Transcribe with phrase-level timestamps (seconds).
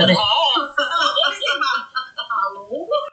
[0.00, 0.14] Hallå?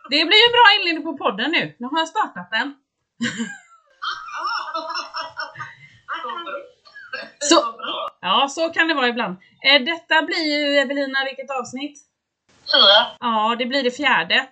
[0.10, 1.76] Det blir ju bra inledning på podden nu.
[1.80, 2.74] Nu har jag startat den.
[7.40, 7.76] Så,
[8.22, 9.38] ja, så kan det vara ibland.
[9.68, 12.00] Eh, Detta blir ju, Evelina, vilket avsnitt?
[12.74, 13.08] Fyra.
[13.20, 14.48] Ja, det blir det fjärde.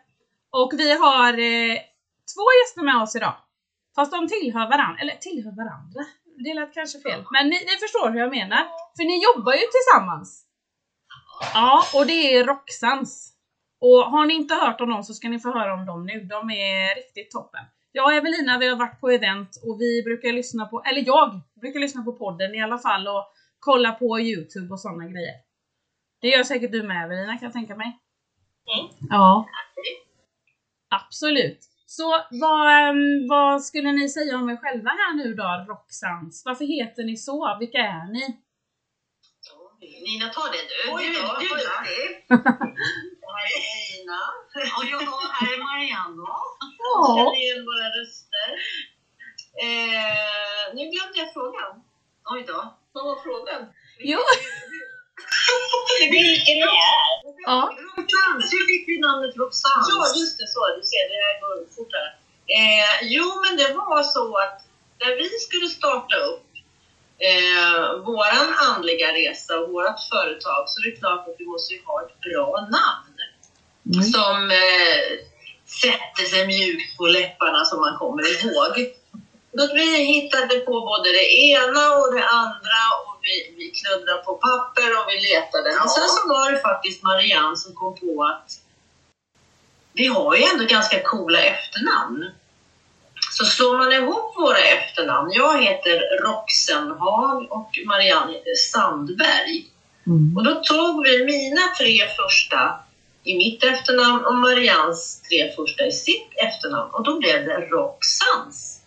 [0.52, 1.76] Och vi har eh,
[2.36, 3.34] två gäster med oss idag.
[3.96, 6.02] Fast de tillhör varandra, eller tillhör varandra.
[6.46, 7.24] Det lät kanske fel.
[7.32, 8.64] Men ni, ni förstår hur jag menar.
[8.98, 10.45] För ni jobbar ju tillsammans.
[11.54, 13.32] Ja, och det är Roxans.
[13.82, 16.20] Och har ni inte hört om dem så ska ni få höra om dem nu.
[16.20, 17.66] De är riktigt toppen.
[17.92, 21.42] Jag och Evelina, vi har varit på event och vi brukar lyssna på, eller jag
[21.62, 23.26] brukar lyssna på podden i alla fall och
[23.60, 25.36] kolla på Youtube och sådana grejer.
[26.22, 28.00] Det gör säkert du med Evelina kan jag tänka mig.
[28.76, 29.10] Mm.
[29.10, 29.48] Ja.
[30.90, 31.60] Absolut.
[31.86, 36.44] Så vad, ehm, vad skulle ni säga om er själva här nu då, Roxans?
[36.46, 37.58] Varför heter ni så?
[37.60, 38.38] Vilka är ni?
[40.06, 40.78] Nina, ta det du.
[40.96, 42.06] Oj du, du är duktig.
[43.36, 44.22] Här är Eina.
[44.78, 45.00] Och jag
[45.38, 46.24] här är Marianne.
[46.80, 47.16] Ja.
[47.16, 48.50] Känner igen våra röster.
[49.66, 51.72] Eh, nu glömde jag frågan.
[52.34, 52.60] Oj då.
[52.94, 53.62] Vad var frågan?
[54.00, 54.20] Jo.
[56.12, 56.68] Vilken är?
[57.46, 57.60] Ja.
[57.98, 59.86] Roxanne, hur fick vi namnet Roxanne?
[59.90, 60.48] Ja, just det.
[60.48, 60.60] Så.
[60.78, 62.10] Du ser, det här går fortare.
[62.58, 64.58] Eh, jo, men det var så att
[65.00, 66.45] när vi skulle starta upp
[67.20, 71.82] eh, våran andliga resa och vårt företag så är det klart att vi måste ju
[71.86, 73.16] ha ett bra namn
[74.04, 75.08] som eh,
[75.82, 78.74] sätter sig mjukt på läpparna som man kommer ihåg.
[79.58, 84.34] Så vi hittade på både det ena och det andra och vi, vi kluddrade på
[84.36, 85.70] papper och vi letade.
[85.80, 88.50] Men sen så var det faktiskt Marianne som kom på att
[89.94, 92.32] vi har ju ändå ganska coola efternamn.
[93.38, 99.66] Så slår man ihop våra efternamn, jag heter Roxenhag och Marianne heter Sandberg.
[100.08, 100.38] Mm.
[100.38, 102.80] Och då tog vi mina tre första
[103.24, 108.82] i mitt efternamn och Marians tre första i sitt efternamn och då blev det Roxans.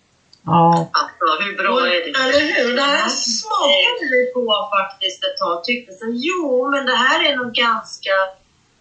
[0.45, 0.91] Ja.
[0.93, 2.19] Alltså, hur bra är det?
[2.19, 2.77] Eller hur?
[2.77, 5.64] Det här smakade vi på faktiskt ett tag.
[5.64, 8.11] Tyckte så, jo men det här är nog ganska,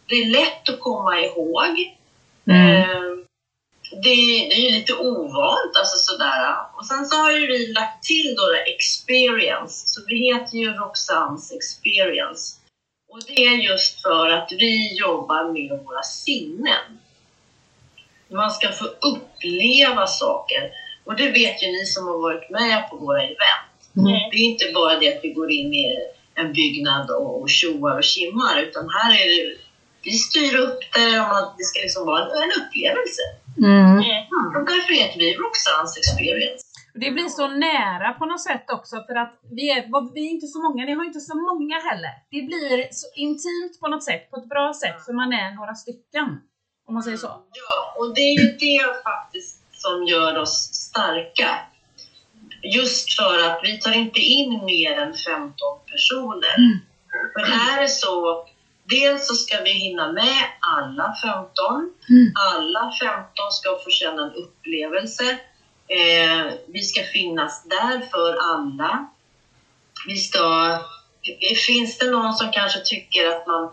[0.05, 1.95] det är lätt att komma ihåg.
[2.47, 2.81] Mm.
[2.81, 3.26] Eh,
[4.03, 6.55] det, det är ju lite ovant, alltså sådär.
[6.77, 10.73] Och sen så har ju vi lagt till då det experience, så vi heter ju
[10.73, 12.55] Roxans experience.
[13.09, 16.99] Och det är just för att vi jobbar med våra sinnen.
[18.29, 20.71] Man ska få uppleva saker.
[21.05, 23.77] Och det vet ju ni som har varit med på våra event.
[23.97, 24.13] Mm.
[24.31, 25.95] Det är inte bara det att vi går in i
[26.35, 29.57] en byggnad och, tjoar och kimmar, utan här är det,
[30.03, 33.21] vi styr upp det och man, det ska liksom vara en upplevelse.
[33.57, 33.97] Mm.
[34.55, 36.63] Och därför heter vi Roxans Experience.
[36.93, 40.47] Det blir så nära på något sätt också för att vi är, vi är inte
[40.47, 42.13] så många, ni har inte så många heller.
[42.31, 45.75] Det blir så intimt på något sätt, på ett bra sätt, för man är några
[45.75, 46.27] stycken.
[46.87, 47.27] Om man säger så.
[47.27, 51.49] Ja, och det är ju det faktiskt som gör oss starka.
[52.61, 55.53] Just för att vi tar inte in mer än 15
[55.91, 56.55] personer.
[57.33, 58.45] För är det så,
[58.89, 61.93] dels så ska vi hinna med alla 15.
[62.09, 62.31] Mm.
[62.53, 65.37] Alla 15 ska få känna en upplevelse.
[65.87, 69.07] Eh, vi ska finnas där för alla.
[70.07, 70.77] Vi ska...
[71.67, 73.71] Finns det någon som kanske tycker att man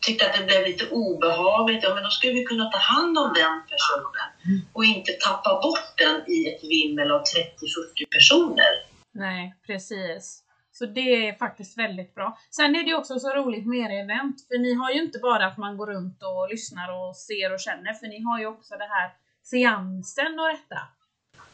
[0.00, 3.32] tyckte att det blev lite obehagligt, ja men då skulle vi kunna ta hand om
[3.34, 7.24] den personen och inte tappa bort den i ett vimmel av 30-40
[8.10, 8.72] personer.
[9.12, 10.41] Nej, precis.
[10.72, 12.38] Så det är faktiskt väldigt bra.
[12.50, 15.46] Sen är det också så roligt med era event, för ni har ju inte bara
[15.46, 18.74] att man går runt och lyssnar och ser och känner, för ni har ju också
[18.76, 19.10] det här
[19.42, 20.80] seansen och detta.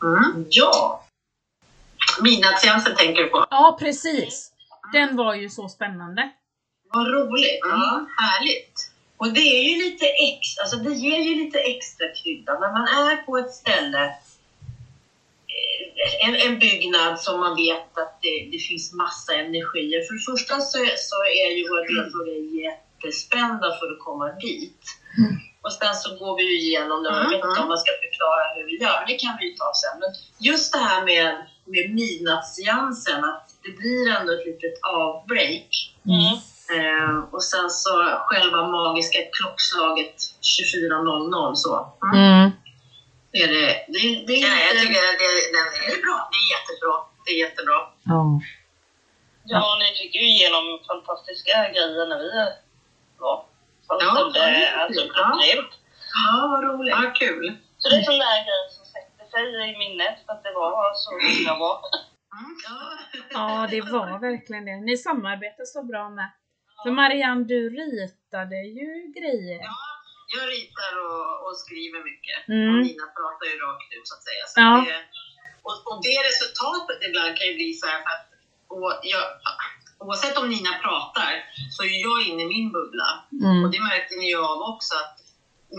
[0.03, 0.47] Mm.
[0.51, 1.05] Ja,
[2.23, 3.47] Midnattsseansen tänker du på?
[3.51, 4.53] Ja, precis.
[4.93, 6.31] Den var ju så spännande.
[6.93, 7.61] vad roligt!
[7.62, 8.93] Ja, härligt.
[9.17, 12.83] Och det är ju lite extra, alltså det ger ju lite extra krydda när man
[12.83, 14.15] är på ett ställe,
[16.26, 20.00] en, en byggnad som man vet att det, det finns massa energier.
[20.06, 20.78] För det första så,
[21.09, 24.83] så är ju våra deltagare jättespända för att komma dit.
[25.62, 28.42] Och sen så går vi ju igenom det, jag vet inte om man ska förklara
[28.54, 29.97] hur vi gör, det kan vi ju ta sen.
[30.03, 30.10] Men
[30.48, 31.28] just det här med,
[31.72, 35.71] med midnattsseansen, att det blir ändå ett litet avbreak.
[36.15, 36.34] Mm.
[36.77, 37.92] Eh, och sen så
[38.27, 41.92] själva magiska klockslaget 24.00 så.
[42.15, 42.51] Mm.
[43.33, 46.03] Är det, det, det är Ja, jag lite- tycker att det, den är, det är
[46.07, 46.19] bra.
[46.33, 46.95] Det är jättebra.
[47.25, 47.78] Det är jättebra.
[48.13, 48.22] Ja.
[49.53, 52.30] Ja, ni fick ju igenom fantastiska grejer när vi
[53.22, 53.39] var.
[53.86, 55.09] Fast Ja, det är alltså ja.
[55.33, 55.72] upplevt.
[56.25, 56.95] Ja, vad roligt.
[56.98, 57.45] Ja, kul.
[57.78, 60.95] Så det är sån där grej som sätter sig i minnet för att det var
[61.04, 61.72] så himla bra.
[62.39, 62.57] Mm.
[62.69, 62.78] Ja.
[63.30, 64.77] ja, det var verkligen det.
[64.77, 66.28] Ni samarbetar så bra med.
[66.83, 69.59] För Marianne, du ritade ju grejer.
[69.71, 69.77] Ja,
[70.36, 72.39] jag ritar och, och skriver mycket.
[72.54, 72.69] Mm.
[72.71, 74.42] Och Nina pratar ju rakt ut så att säga.
[74.53, 74.71] Så Ja.
[74.89, 74.98] det,
[75.66, 78.25] och, och det resultatet ibland kan ju bli så här att
[78.75, 79.25] och jag,
[80.04, 81.30] oavsett om Nina pratar
[81.75, 83.09] så är jag inne i min bubbla.
[83.45, 83.71] Och Mm.
[83.72, 85.15] det märkte ni ju av också att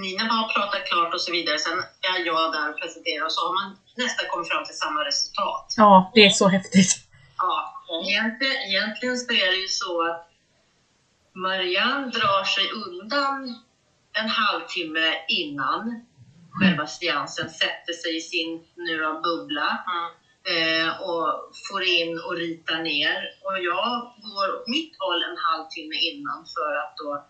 [0.04, 1.58] Nina har pratat klart och så vidare.
[1.58, 1.78] Sen
[2.12, 3.68] är jag där och presenterar och så har man
[4.04, 5.66] nästan kommit fram till samma resultat.
[5.78, 6.92] Ja, det är så häftigt.
[7.38, 7.54] Ja,
[8.08, 10.30] egentligen, egentligen så är det ju så att
[11.34, 13.56] Marianne drar sig undan
[14.14, 16.06] en halvtimme innan
[16.52, 20.10] själva seansen, sätter sig i sin nu bubbla Mm.
[20.52, 23.18] eh, och får in och ritar ner.
[23.44, 27.26] Och jag går åt mitt håll en halvtimme innan för att då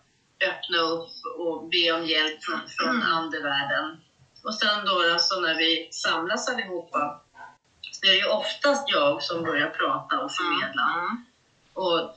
[0.48, 4.00] öppna upp och be om hjälp från, från andevärlden.
[4.44, 7.20] Och sen då alltså när vi samlas allihopa
[7.92, 10.82] så är det ju oftast jag som börjar prata och förmedla.
[10.98, 11.24] Mm.
[11.72, 12.16] Och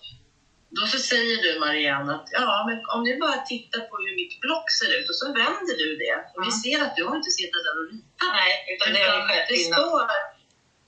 [0.78, 4.36] då så säger du Marianne att ja, men om ni bara tittar på hur mitt
[4.46, 6.16] block ser ut och så vänder du det.
[6.34, 6.62] Och vi Mm.
[6.64, 8.34] ser att du har inte suttit där och ritat.
[8.40, 9.80] Nej, utan det har skett det innan.
[9.80, 10.02] står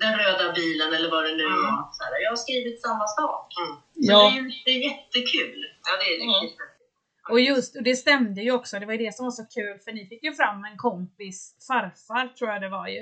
[0.04, 1.62] den röda bilen eller vad det nu Mm.
[1.66, 1.80] var.
[1.98, 3.48] Så här, jag har skrivit samma sak.
[3.62, 3.74] Mm.
[4.08, 4.20] Så Ja.
[4.32, 5.60] det, är, det är jättekul.
[5.88, 6.60] Ja, det är riktigt.
[7.30, 9.76] Och just och det stämde ju också, det var ju det som var så kul
[9.84, 13.02] för ni fick ju fram en kompis farfar tror jag det var ju.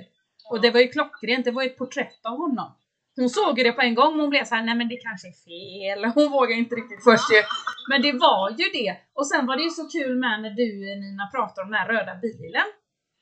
[0.50, 2.75] Och det var ju klockrent, det var ju ett porträtt av honom.
[3.15, 4.98] Hon såg ju det på en gång men hon blev så här: nej men det
[5.07, 6.06] kanske är fel.
[6.15, 7.42] Hon vågade inte riktigt först ju.
[7.89, 8.92] Men det var ju det.
[9.18, 10.69] Och sen var det ju så kul med när du
[11.01, 12.68] Nina pratade om den här röda bilen.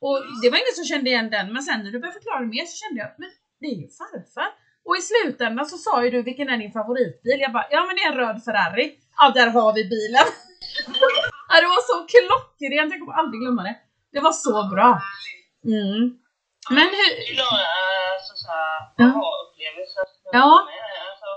[0.05, 2.65] Och det var ingen som kände igen den men sen när du började förklara mer
[2.71, 3.29] så kände jag, men
[3.59, 4.49] det är ju farfar.
[4.85, 7.39] Och i slutändan så sa ju du vilken är din favoritbil?
[7.45, 8.85] Jag bara, ja men det är en röd Ferrari.
[9.19, 10.27] Ja där har vi bilen.
[11.49, 13.75] ja, det var så klockrent, jag kommer aldrig glömma det.
[14.13, 14.89] Det var så bra.
[15.73, 16.01] Mm.
[16.69, 17.11] Men hur,
[17.43, 18.51] att alltså,
[19.65, 19.73] här,
[20.39, 20.39] Ja.
[20.39, 20.67] Ja.
[21.11, 21.29] Alltså,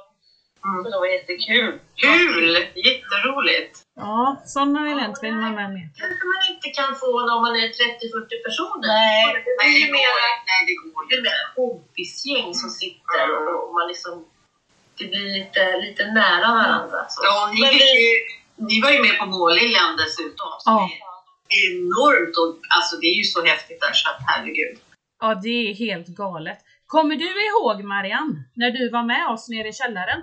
[0.68, 0.84] Mm.
[0.84, 1.72] så det var jättekul.
[2.04, 2.48] Kul!
[2.88, 3.74] Jätteroligt!
[4.04, 4.20] ja,
[4.54, 5.88] sådana event vill man med mer.
[6.00, 8.88] kanske man inte kan få när man är 30-40 personer.
[8.98, 9.24] Nej.
[9.44, 13.22] Det Nej, ju det mer går Nej, det går det är mer kompisgäng som sitter
[13.36, 14.14] och, och man liksom,
[14.98, 16.98] det blir lite, lite nära varandra.
[17.12, 17.18] Så.
[17.28, 18.24] Ja, ni, vi-
[18.68, 20.50] ni var ju med på Måliljan dessutom.
[20.64, 20.90] Så Ja.
[21.48, 24.76] det är enormt och alltså det är ju så häftigt där så att herregud.
[25.20, 26.58] Ja, det är helt galet.
[26.86, 30.20] Kommer du ihåg Marianne, när du var med oss nere i källaren?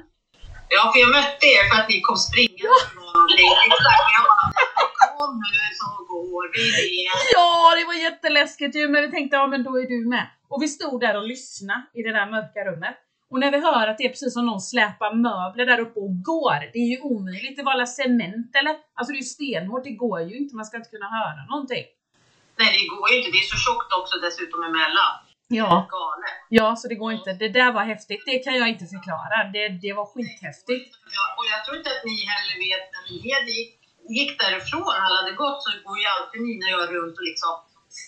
[0.70, 3.52] Ja, för jag mötte er för att ni kom springande med någonting.
[3.68, 4.48] Exakt, jag bara,
[5.18, 7.16] kom nu så går vi ner.
[7.38, 10.28] Ja, det var jätteläskigt ju, men vi tänkte ja men då är du med.
[10.52, 12.98] Och vi stod där och lyssnade i det där mörka rummet.
[13.32, 16.14] Och när vi hör att det är precis som någon släpar möbler där uppe och
[16.32, 17.58] går, det är ju omöjligt.
[17.58, 18.76] Det var alla cement eller?
[18.98, 21.86] Alltså det är ju stenhårt, det går ju inte, man ska inte kunna höra någonting.
[22.60, 23.32] Nej, det går ju inte.
[23.36, 25.14] Det är så tjockt också dessutom emellan.
[25.60, 26.36] Ja, Galet.
[26.60, 27.30] ja, så det går inte.
[27.44, 29.36] Det där var häftigt, det kan jag inte förklara.
[29.54, 30.90] Det, det var skithäftigt.
[31.18, 33.16] Ja, och jag tror inte att ni heller vet när vi
[33.58, 33.72] gick,
[34.18, 37.54] gick därifrån, alla hade gått, så går ju alltid Nina och jag runt och liksom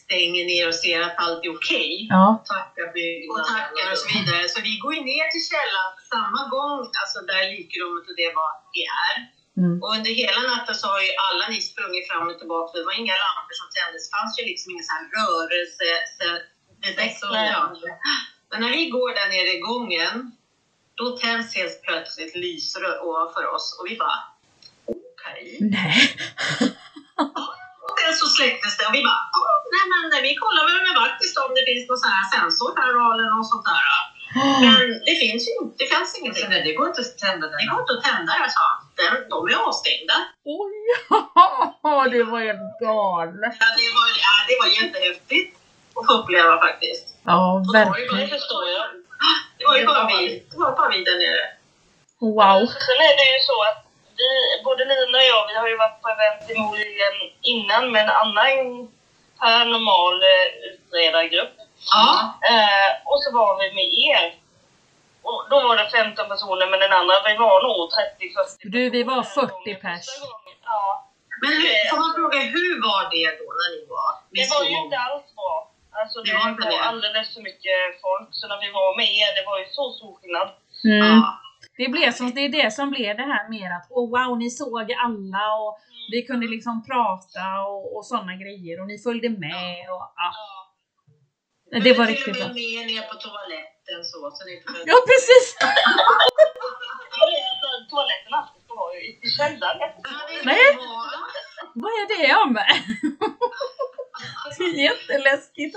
[0.04, 1.92] stänger ner och ser att allt är okej.
[2.16, 2.26] Ja.
[2.54, 3.46] Tackar och byggnaden.
[3.54, 4.44] tackar och så vidare.
[4.54, 8.52] Så vi går ju ner till källan samma gång, alltså där likrummet och det var,
[9.04, 9.16] är.
[9.62, 9.76] Mm.
[9.82, 12.72] Och under hela natten så har ju alla ni sprungit fram och tillbaka.
[12.80, 14.02] Det var inga lampor som tändes.
[14.06, 15.90] Det fanns ju liksom ingen sån här rörelse.
[16.84, 17.62] Det så, ja.
[18.52, 20.14] Men när vi går där nere i gången,
[21.00, 24.20] då tänds helt plötsligt lysrör ovanför oss och vi bara
[24.86, 25.58] okej.
[25.62, 26.00] Nej.
[27.88, 30.96] Och sen så släcktes det och vi bara, åh, nej men vi kollar väl med
[31.04, 33.86] vaktis om det finns någon sån här sensor här eller något sånt där.
[34.66, 36.46] Men det finns ju inte, det fanns ingenting.
[36.50, 37.58] Nej, det går inte att tända den.
[37.62, 38.68] Det går inte att tända det, sa.
[39.00, 40.16] Den- De är avstängda.
[40.60, 40.76] Oj,
[42.14, 43.56] det var helt galet.
[43.64, 45.52] Ja, det var, ja, det var jättehäftigt
[45.98, 47.06] att få uppleva faktiskt.
[47.32, 48.12] Ja, Och det var ju verkligen.
[48.12, 48.86] bara- Det förstår jag.
[49.58, 50.18] Det var ju bara vi,
[50.52, 51.46] det var bara vi där nere.
[52.38, 52.60] Wow.
[52.88, 53.80] Sen är det ju så att
[54.20, 54.30] vi,
[54.68, 57.16] både Lina och jag, vi har ju varit på event i Molien
[57.54, 58.54] innan med en annan
[59.40, 61.54] paranormal eh, utredargrupp.
[61.94, 62.08] Ja.
[62.52, 64.26] Eh, och så var vi med er.
[65.28, 69.04] Och då var det 15 personer, men den andra, vi var nog 30-40 Du, vi
[69.04, 70.06] var personer 40 pers.
[70.66, 71.10] Ja.
[71.42, 74.58] Men hur, får man fråga, hur var det då när ni var Det med var
[74.64, 75.54] så ju inte alls bra.
[76.02, 79.30] Alltså Det det, var var, alldeles för mycket folk, så när vi var med er,
[79.38, 80.48] det var ju så stor skillnad.
[80.92, 80.98] Mm.
[81.08, 81.40] Ja.
[81.78, 84.50] Det, blev som, det är det som blev det här mer att oh wow, ni
[84.50, 85.72] såg alla och
[86.12, 90.30] vi kunde liksom prata och, och sådana grejer och ni följde med och ja.
[91.72, 92.48] Men Det var till riktigt bra.
[92.48, 94.18] med med ner på toaletten så.
[94.36, 95.46] så ni behövde- Ja precis!
[97.24, 99.80] Alltså, toaletterna det var ju i källaren.
[100.04, 100.12] Ja,
[100.44, 100.68] Nej.
[101.82, 102.52] Vad är det om?
[104.88, 105.76] Jätteläskigt.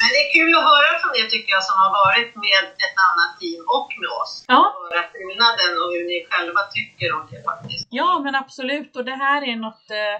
[0.00, 2.96] Men det är kul att höra från er tycker jag som har varit med ett
[3.08, 4.32] annat team och med oss.
[4.54, 7.86] Ja, Höra skillnaden och hur ni själva tycker om det faktiskt.
[8.00, 8.90] ja men absolut.
[8.98, 10.16] Och det här är något, eh,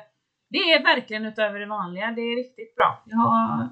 [0.54, 2.06] det är verkligen utöver det vanliga.
[2.16, 2.88] Det är riktigt bra.
[3.04, 3.68] Ja,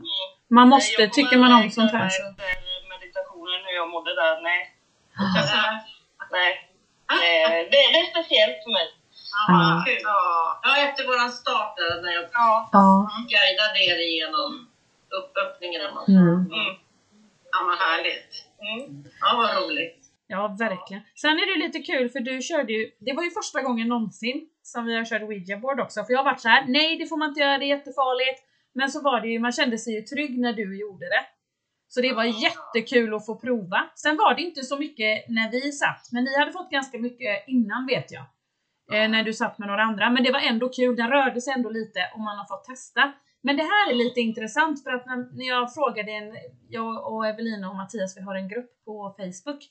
[0.58, 2.22] man måste, Jag tycker man om sånt här så.
[2.94, 4.60] Meditationen, hur jag mådde där, nej.
[5.38, 6.52] Alltså, Ja, nej.
[7.12, 8.86] Eh, Det, det är speciellt för mig.
[9.48, 9.84] Ja.
[9.86, 10.00] kul.
[10.02, 12.68] Ja, ja, efter våran start där, när jag Ja.
[12.72, 13.08] Ja.
[13.34, 14.50] guidade er igenom
[15.18, 15.80] upp, öppningen.
[15.94, 16.34] man Mm.
[16.56, 16.72] Mm.
[17.52, 18.30] Ja, vad härligt.
[18.66, 19.04] Mm.
[19.20, 19.98] Ja, vad roligt.
[20.28, 21.02] Ja, verkligen.
[21.22, 24.48] Sen är det lite kul för du körde ju, det var ju första gången någonsin
[24.62, 26.04] som vi har kört Ouija board också.
[26.04, 28.40] För jag har varit så här: nej det får man inte göra, det är jättefarligt.
[28.74, 31.24] Men så var det ju, man kände sig ju trygg när du gjorde det.
[31.88, 33.90] Så det var jättekul att få prova.
[33.94, 37.44] Sen var det inte så mycket när vi satt, men ni hade fått ganska mycket
[37.46, 38.24] innan vet jag.
[38.92, 40.10] Eh, när du satt med några andra.
[40.10, 43.12] Men det var ändå kul, den rörde sig ändå lite och man har fått testa.
[43.42, 46.36] Men det här är lite intressant för att när, när jag frågade en,
[46.68, 49.62] jag och Evelina och Mattias, vi har en grupp på Facebook.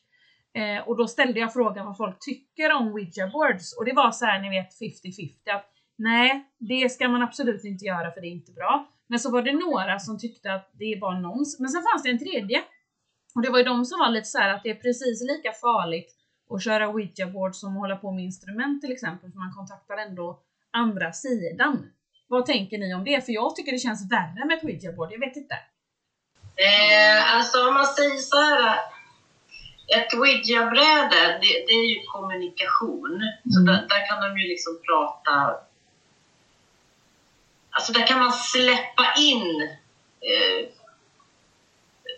[0.53, 3.77] Eh, och då ställde jag frågan vad folk tycker om Ouija boards.
[3.77, 7.85] Och det var så här, ni vet 50-50 att nej, det ska man absolut inte
[7.85, 8.87] göra för det är inte bra.
[9.07, 11.59] Men så var det några som tyckte att det var nons.
[11.59, 12.63] Men sen fanns det en tredje.
[13.35, 15.51] Och det var ju de som var lite så här att det är precis lika
[15.51, 16.14] farligt
[16.49, 20.39] att köra Ouija board som hålla på med instrument till exempel, för man kontaktar ändå
[20.71, 21.91] andra sidan.
[22.27, 23.25] Vad tänker ni om det?
[23.25, 25.55] För jag tycker det känns värre med ett Ouija board, jag vet inte.
[26.55, 28.79] Eh, alltså om man säger så här.
[29.97, 33.21] Ett Ouija-bräde, det, det är ju kommunikation.
[33.53, 33.65] Så Mm.
[33.65, 35.55] där, där kan de ju liksom prata...
[37.69, 39.69] Alltså där kan man släppa in
[40.21, 40.69] eh,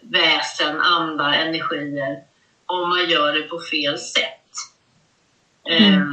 [0.02, 2.24] väsen, andar, energier
[2.68, 4.34] om man gör det på fel sätt.
[5.70, 5.94] Mm.
[5.94, 6.08] Eh,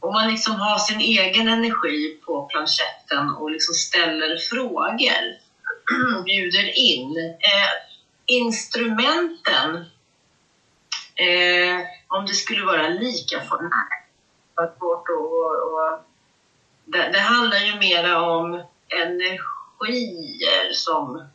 [0.00, 5.24] om man liksom har sin egen energi på planchetten och liksom ställer frågor
[6.16, 7.16] och bjuder in.
[7.18, 7.70] Eh,
[8.26, 9.76] instrumenten,
[11.14, 15.98] eh, om det skulle vara lika för att- och, och,
[16.84, 21.28] det, det handlar ju mera om energier som...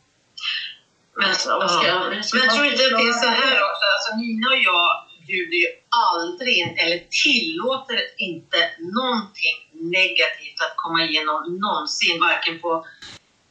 [1.20, 1.94] Men, vad ska,
[2.34, 3.87] men jag tror inte att det är så här också.
[4.08, 4.90] Alltså, Nina och jag
[5.28, 5.70] bjuder ju
[6.10, 8.60] aldrig in, eller tillåter inte
[8.98, 9.58] någonting
[9.98, 12.86] negativt att komma igenom någonsin, varken på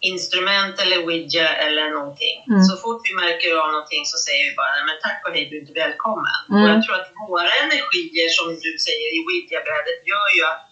[0.00, 2.36] instrument eller ouija eller någonting.
[2.48, 2.62] Mm.
[2.68, 5.44] Så fort vi märker av någonting så säger vi bara nej men tack och hej,
[5.48, 6.38] du är inte välkommen.
[6.48, 6.62] Mm.
[6.62, 10.62] Och jag tror att våra energier som du säger i ouija-brädet gör ju att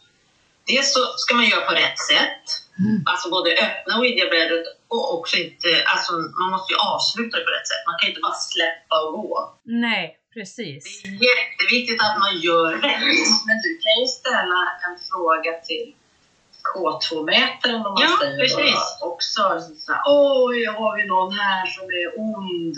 [0.71, 2.45] dels så ska man göra på rätt sätt,
[2.79, 3.03] Mm.
[3.11, 7.69] alltså både öppna ouija-brädet och också inte, alltså man måste ju avsluta det på rätt
[7.73, 7.83] sätt.
[7.91, 9.59] Man kan inte bara släppa och gå.
[9.87, 10.05] Nej,
[10.35, 11.03] precis.
[11.03, 13.29] Det är jätteviktigt att man gör rätt.
[13.49, 15.95] Men du kan ju ställa en fråga till
[16.75, 18.75] K2-mätaren om man Ja, säger precis.
[19.01, 19.09] bara.
[19.11, 19.43] Också
[19.85, 22.77] så här, oj, har vi någon här som är ond?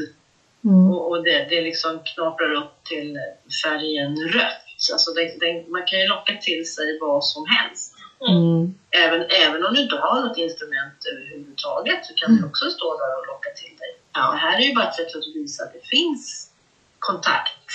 [0.65, 0.91] Mm.
[0.91, 3.19] Och, och det, det liksom knaprar upp till
[3.65, 4.63] färgen rött.
[4.93, 7.96] Alltså det, det, man kan ju locka till sig vad som helst.
[8.21, 8.75] Mm.
[8.91, 13.19] Även, även om du inte har något instrument överhuvudtaget så kan du också stå där
[13.19, 13.97] och locka till dig.
[14.13, 14.31] Ja.
[14.33, 16.51] Det här är ju bara ett sätt att visa att det finns
[16.99, 17.71] kontakt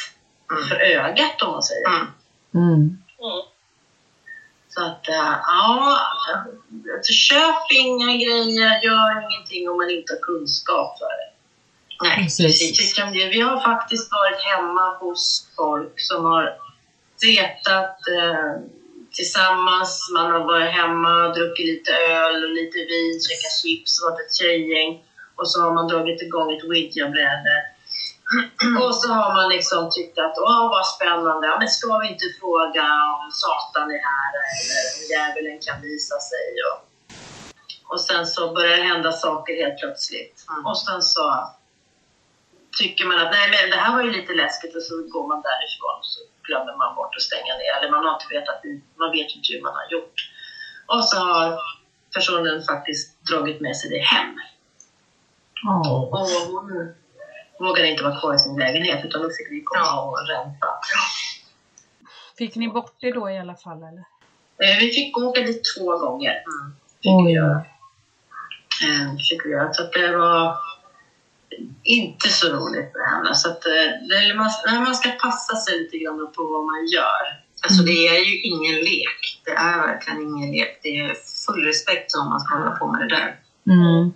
[0.69, 1.87] för ögat om man säger.
[1.87, 2.07] Mm.
[2.55, 2.73] Mm.
[2.73, 3.41] Mm.
[4.69, 5.97] Så att, äh, ja,
[6.95, 11.31] alltså, köp inga grejer, gör ingenting om man inte har kunskap för det.
[12.03, 12.45] Nej, Precis.
[12.45, 12.97] precis.
[12.97, 16.57] Vi, kan, vi har faktiskt varit hemma hos folk som har
[17.21, 18.61] setat eh,
[19.13, 20.09] tillsammans.
[20.13, 25.03] Man har varit hemma, druckit lite öl och lite vin, käkat chips, varit ett tjejgäng.
[25.35, 27.55] Och så har man dragit igång ett ouija-bräde.
[28.83, 32.25] Och så har man liksom tyckt att åh vad spännande, ja, men ska vi inte
[32.39, 32.83] fråga
[33.19, 36.47] om Satan är här eller om djävulen kan visa sig.
[36.67, 36.79] Och,
[37.93, 40.45] och sen så börjar det hända saker helt plötsligt.
[40.49, 40.65] Mm.
[40.65, 41.49] Och sen så
[42.79, 45.41] tycker man att nej men det här var ju lite läskigt och så går man
[45.49, 47.71] därifrån och så glömmer man bort att stänga ner.
[47.77, 48.59] Eller man har inte vetat,
[49.01, 50.17] man vet inte hur man har gjort.
[50.85, 51.59] Och så har
[52.15, 54.35] personen faktiskt dragit med sig det hem.
[55.63, 55.79] Ja.
[56.11, 56.93] Och hon
[57.59, 60.67] vågade inte vara kvar i sin lägenhet utan då fick vi komma och rensa.
[62.37, 64.03] Fick ni bort det då i alla fall eller?
[64.63, 66.31] Eh, Vi fick åka dit två gånger.
[66.31, 66.75] Mm.
[67.03, 67.25] Fick Oj.
[67.25, 67.55] vi göra.
[68.85, 69.73] Eh, Fick vi göra.
[69.73, 70.57] Så att det var
[71.83, 73.35] inte så roligt för henne.
[73.35, 77.23] Så att, eh, man, man ska passa sig lite grann på vad man gör.
[77.63, 79.21] Alltså det är ju ingen lek.
[79.45, 80.79] Det är verkligen ingen lek.
[80.83, 81.13] Det är
[81.45, 83.29] full respekt om man ska hålla på med det där.
[83.75, 84.13] Mm.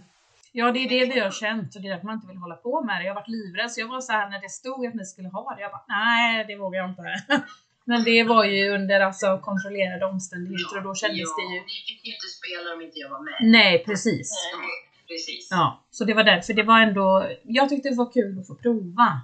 [0.52, 2.56] Ja, det är det vi har känt och det är därför man inte vill hålla
[2.56, 3.06] på med det.
[3.06, 5.30] Jag har varit livrädd så jag var så här när det stod att ni skulle
[5.30, 5.62] ha det.
[5.62, 7.04] Jag bara, nej, det vågar jag inte.
[7.90, 11.60] Men det var ju under alltså kontrollerade omständigheter och då kändes det ju...
[11.72, 13.38] Ni fick inte spela om inte jag var med.
[13.42, 14.30] Nej, precis.
[14.58, 14.86] Nej.
[15.08, 15.48] Precis.
[15.52, 18.56] Ja, så det var därför det var ändå, jag tyckte det var kul att få
[18.56, 19.22] prova.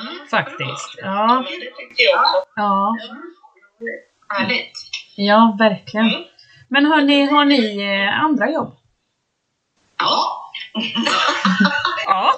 [0.00, 0.94] Mm, Faktiskt.
[0.98, 2.50] Ja, Ja, men det tycker jag också.
[2.56, 2.96] ja,
[4.28, 4.72] Härligt.
[5.16, 6.06] ja verkligen.
[6.06, 6.22] Mm.
[6.68, 8.76] Men hörni, har ni eh, andra jobb?
[9.98, 10.50] Ja.
[12.06, 12.32] Ja.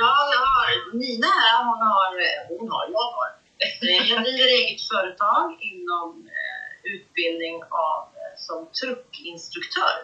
[0.00, 2.10] Ja, jag har, Nina här, hon har,
[2.58, 3.28] hon har, jag har.
[3.58, 6.08] Eh, Jag driver eget företag inom
[6.38, 9.96] eh, utbildning av, som truckinstruktör.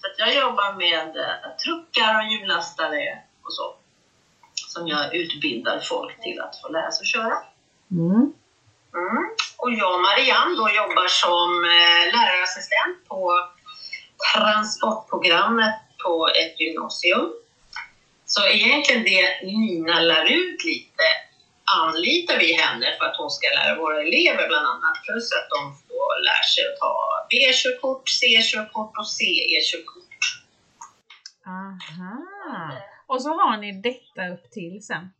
[0.00, 3.74] Så att jag jobbar med eh, truckar och hjullastare och så.
[4.68, 7.36] Som jag utbildar folk till att få lära sig att köra.
[7.90, 8.32] Mm.
[8.94, 9.24] Mm.
[9.56, 13.48] Och jag och Marianne då jobbar som eh, lärarassistent på
[14.34, 15.74] transportprogrammet
[16.04, 17.32] på ett gymnasium.
[18.26, 21.02] Så egentligen det Nina lär ut lite
[21.64, 24.96] anlitar vi henne för att hon ska lära våra elever bland annat.
[25.04, 30.02] Plus att de får lära sig att ta B-körkort, C-körkort och CE-körkort.
[31.46, 32.72] Aha.
[33.06, 35.12] Och så har ni detta upp till sen.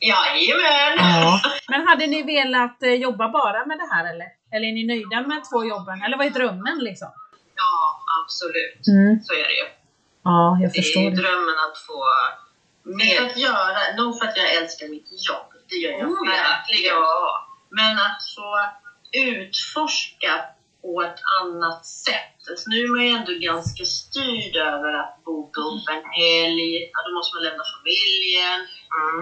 [0.00, 0.96] Jajamän!
[0.98, 1.40] Ja.
[1.68, 4.26] Men hade ni velat eh, jobba bara med det här eller?
[4.52, 6.02] Eller är ni nöjda med två jobben?
[6.02, 7.08] Eller vad är drömmen liksom?
[7.54, 8.86] Ja, absolut.
[8.88, 9.20] Mm.
[9.22, 9.66] Så är det ju.
[10.24, 11.16] Ja, jag Det är förstår det.
[11.22, 12.04] drömmen att få
[12.84, 16.94] mer att göra, nog för att jag älskar mitt jobb, det gör jag Oh, verkligen.
[16.94, 17.48] Ja.
[17.70, 18.50] Men att få
[19.12, 20.44] utforska
[20.86, 22.38] på ett annat sätt.
[22.50, 26.98] Alltså, nu är man ju ändå ganska styrd över att boka upp en helg, ja,
[27.06, 28.58] då måste man lämna familjen.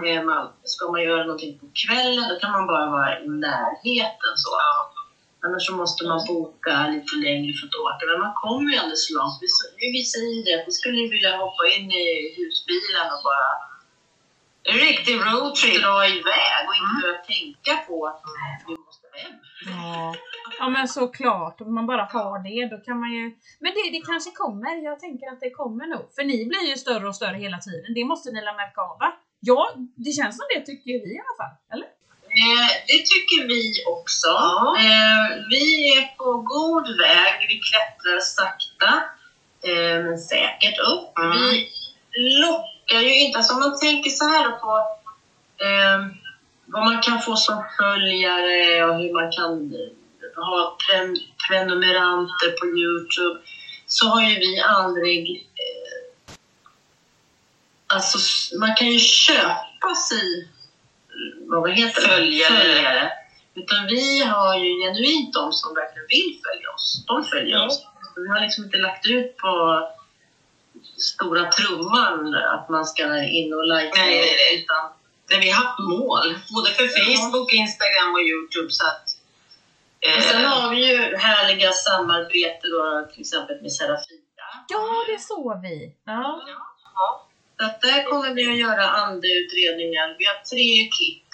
[0.07, 0.43] Eh, Man,
[0.73, 4.33] ska man göra någonting på kvällen, då kan man bara vara i närheten.
[4.43, 4.49] Så.
[5.45, 8.03] Annars så måste man boka lite längre för att åka.
[8.09, 9.37] Men man kommer ju ändå så långt.
[9.79, 12.05] Vi, vi säger det, att vi skulle vilja hoppa in i
[12.37, 13.49] husbilen och bara
[14.69, 18.21] en riktig roadtrip, dra iväg och inte behöva tänka på att
[18.67, 19.35] vi måste hem.
[19.67, 20.15] Ja.
[20.59, 21.61] Ja, men såklart.
[21.61, 23.23] Om man bara har det, då kan man ju...
[23.59, 24.83] Men det, det kanske kommer.
[24.83, 26.05] Jag tänker att det kommer nog.
[26.15, 27.93] För ni blir ju större och större hela tiden.
[27.95, 29.09] Det måste ni la märka av, va?
[29.39, 31.55] Ja, det känns som det tycker vi i alla fall.
[31.73, 31.87] Eller?
[32.41, 33.63] Eh, det tycker vi
[33.95, 34.27] också.
[34.27, 34.75] Ja.
[34.79, 37.35] Eh, vi är på god väg.
[37.51, 38.91] Vi klättrar sakta
[39.69, 41.11] eh, men säkert upp.
[41.33, 41.69] Vi
[42.43, 44.71] lockar ju inte, alltså om man tänker så här på
[45.65, 45.99] eh,
[46.65, 49.73] vad man kan få som följare och hur man kan
[50.43, 51.15] ha pre
[51.47, 53.39] prenumeranter på Youtube
[53.87, 56.35] så har ju vi aldrig eh,
[57.87, 58.17] Alltså,
[58.59, 60.49] man kan ju köpa sig
[61.47, 62.07] vad heter det?
[62.07, 62.61] Följare.
[62.61, 63.11] följare.
[63.55, 67.03] Utan vi har ju genuint de som verkligen vill följa oss.
[67.07, 67.65] De följer Ja.
[67.65, 67.81] oss.
[68.15, 69.51] Vi har liksom inte lagt ut på
[70.97, 73.91] stora trumman att man ska in och likea.
[74.05, 74.63] Nej, nej, nej.
[74.63, 74.83] Utan
[75.29, 78.71] där vi har haft mål, både för Facebook, Instagram och Youtube.
[78.71, 79.04] Så att,
[80.17, 84.17] och sen har vi ju härliga samarbeten då, till exempel med Serafia.
[84.67, 85.95] Ja, det såg vi.
[86.05, 86.41] Ja.
[87.59, 90.15] Så att där kommer vi att göra andeutredningar.
[90.19, 91.27] Vi har tre klipp.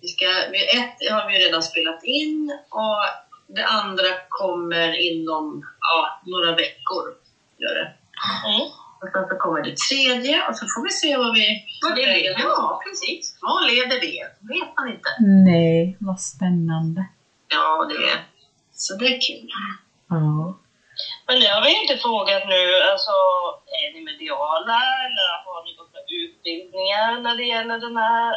[0.00, 3.00] Vi ska, vi, ett har vi redan spelat in och
[3.46, 7.04] det andra kommer inom ja, några veckor.
[7.58, 7.92] Gör det.
[8.48, 8.60] Mm.
[9.00, 11.46] Och sen så kommer det tredje och så får vi se vad vi...
[11.82, 12.40] Vad det leder.
[12.40, 13.38] Ja, precis.
[13.40, 14.22] Vad leder det?
[14.54, 15.10] vet man inte.
[15.20, 17.04] Nej, vad spännande.
[17.54, 18.18] Ja, det är...
[18.72, 19.50] Så det är kul.
[20.08, 20.58] Ja.
[21.26, 22.62] Men det har vi inte frågat nu.
[22.90, 23.14] Alltså,
[23.80, 28.34] är ni mediala eller har ni gått på utbildningar när det gäller den här,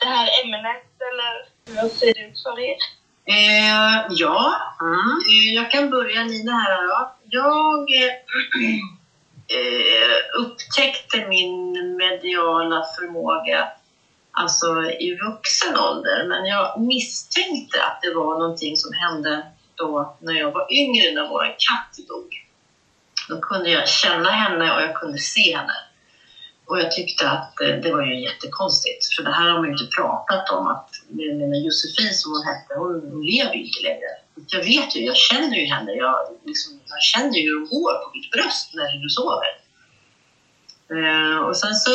[0.00, 0.86] det här ämnet?
[1.10, 1.30] Eller
[1.80, 2.76] hur ser det ut för er?
[3.26, 4.54] Eh, ja,
[5.28, 7.14] eh, jag kan börja Nina här då.
[7.28, 8.16] Jag eh,
[10.40, 13.68] upptäckte min mediala förmåga
[14.34, 16.26] alltså i vuxen ålder.
[16.28, 21.28] Men jag misstänkte att det var någonting som hände då när jag var yngre, när
[21.28, 22.28] vår katt dog.
[23.28, 25.74] Då kunde jag känna henne och jag kunde se henne.
[26.66, 29.72] Och jag tyckte att eh, det var ju jättekonstigt, för det här har man ju
[29.72, 30.66] inte pratat om.
[30.66, 34.10] att menar, Josefin som hon hette, hon, hon lever ju inte längre.
[34.48, 35.92] Jag vet ju, jag känner ju henne.
[35.92, 39.52] Jag, liksom, jag känner ju hur hon går på mitt bröst när du sover.
[40.94, 41.90] Eh, och sen så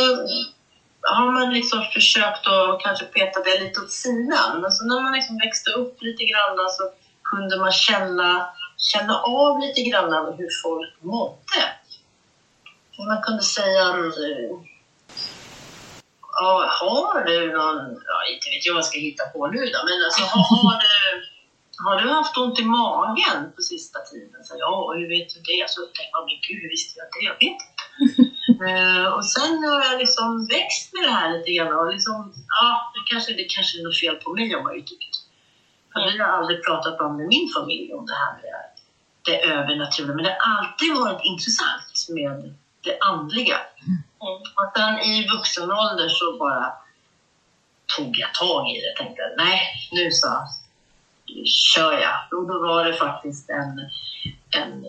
[1.02, 4.62] har man liksom försökt att kanske peta det lite åt sidan.
[4.62, 6.84] Men så när man liksom växte upp lite grann så
[7.24, 11.62] kunde man känna, känna av lite grann av hur folk mådde.
[13.08, 14.52] Man kunde säga att eh,
[16.40, 17.78] ja, har du någon,
[18.10, 20.80] ja, inte vet jag vad jag ska hitta på nu då, men alltså, har, har,
[20.84, 20.94] du,
[21.86, 24.44] har du haft ont i magen på sista tiden?
[24.44, 25.70] Så, ja, hur vet du det?
[25.70, 27.26] Så tänkte jag, men gud, hur visste jag det?
[27.30, 28.29] Jag vet inte.
[28.50, 32.92] Eh, och sen har jag liksom växt med det här lite grann och liksom, ja,
[32.94, 35.16] det kanske, det kanske är något fel på mig har man tyckt.
[35.94, 38.54] För vi har aldrig pratat om med min familj om det här med
[39.26, 40.16] det övernaturliga.
[40.16, 43.58] Men det har alltid varit intressant med det andliga.
[43.88, 43.98] Mm.
[44.20, 46.74] Och sen i vuxen ålder så bara
[47.98, 49.04] tog jag tag i det.
[49.04, 50.28] Tänkte nej, nu så
[51.46, 52.40] kör jag.
[52.40, 53.80] Och då var det faktiskt en,
[54.62, 54.86] en,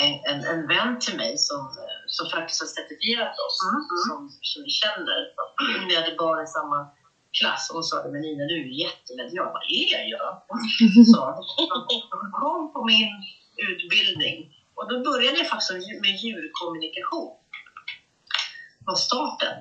[0.00, 1.70] en, en, en vän till mig som,
[2.06, 4.02] som faktiskt har certifierat oss, Mm, mm.
[4.08, 4.18] Som,
[4.50, 5.18] som vi känner.
[5.88, 6.78] Vi hade barn i samma
[7.38, 9.52] klass och hon sa men Nina du är jättemedial.
[9.56, 10.30] Vad är jag?
[11.12, 11.20] Så,
[12.10, 13.12] hon kom på min
[13.70, 14.36] utbildning
[14.74, 15.70] och då började jag faktiskt
[16.04, 17.36] med djurkommunikation.
[18.86, 19.56] Var starten.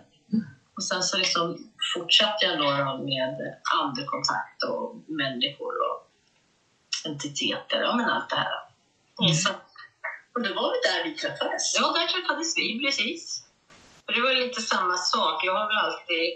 [0.76, 2.70] Och sen så liksom fortsatte jag då
[3.06, 6.10] med andekontakt och människor och
[7.06, 8.60] entiteter, ja men allt det här.
[9.22, 9.34] Mm.
[9.34, 9.50] Så,
[10.34, 11.64] och det var väl där vi träffades.
[11.80, 13.22] Ja, där träffades vi precis.
[14.06, 15.46] För det var lite samma sak.
[15.48, 16.28] Jag har väl alltid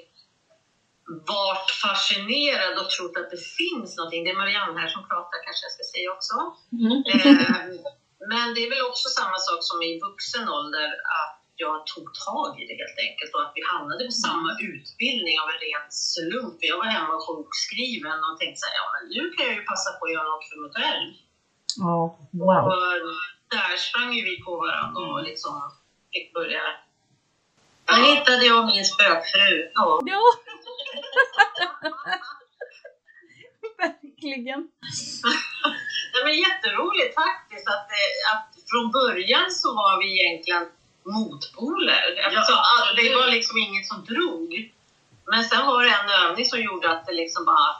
[1.37, 4.23] varit fascinerad och trott att det finns någonting.
[4.23, 6.35] Det är Marianne här som pratar kanske jag ska säga också.
[6.83, 6.97] Mm.
[7.11, 7.97] Eh,
[8.31, 10.87] Men det är väl också samma sak som i vuxen ålder
[11.19, 15.35] att jag tog tag i det helt enkelt och att vi hamnade på samma utbildning
[15.41, 16.59] av en ren slump.
[16.71, 19.89] Jag var hemma sjukskriven och tänkte så här, ja men nu kan jag ju passa
[19.97, 21.09] på att göra något för mig själv.
[21.85, 21.99] Ja,
[22.47, 22.63] wow.
[22.71, 22.87] Och
[23.49, 25.71] där sprang ju vi på varandra och liksom
[26.13, 26.61] fick börja.
[27.85, 29.71] Där hittade jag min spökfru.
[29.73, 29.99] Ja.
[30.05, 30.21] Ja.
[33.77, 34.69] Verkligen.
[36.13, 37.87] Det var jätteroligt faktiskt att,
[38.33, 40.69] att från början så var vi egentligen
[41.03, 42.21] motpoler.
[42.25, 44.71] Alltså, att det var liksom inget som drog.
[45.25, 47.75] Men sen var det en övning som gjorde att det liksom bara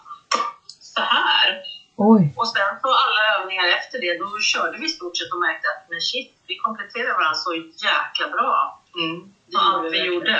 [0.81, 1.63] så här.
[1.97, 2.33] Oj.
[2.39, 5.67] Och sen på alla övningar efter det, då körde vi i stort sett och märkte
[5.73, 7.53] att men shit, vi kompletterar varandra så
[7.87, 8.53] jäkla bra.
[9.01, 9.17] Mm.
[9.51, 10.35] på allt vi gjorde.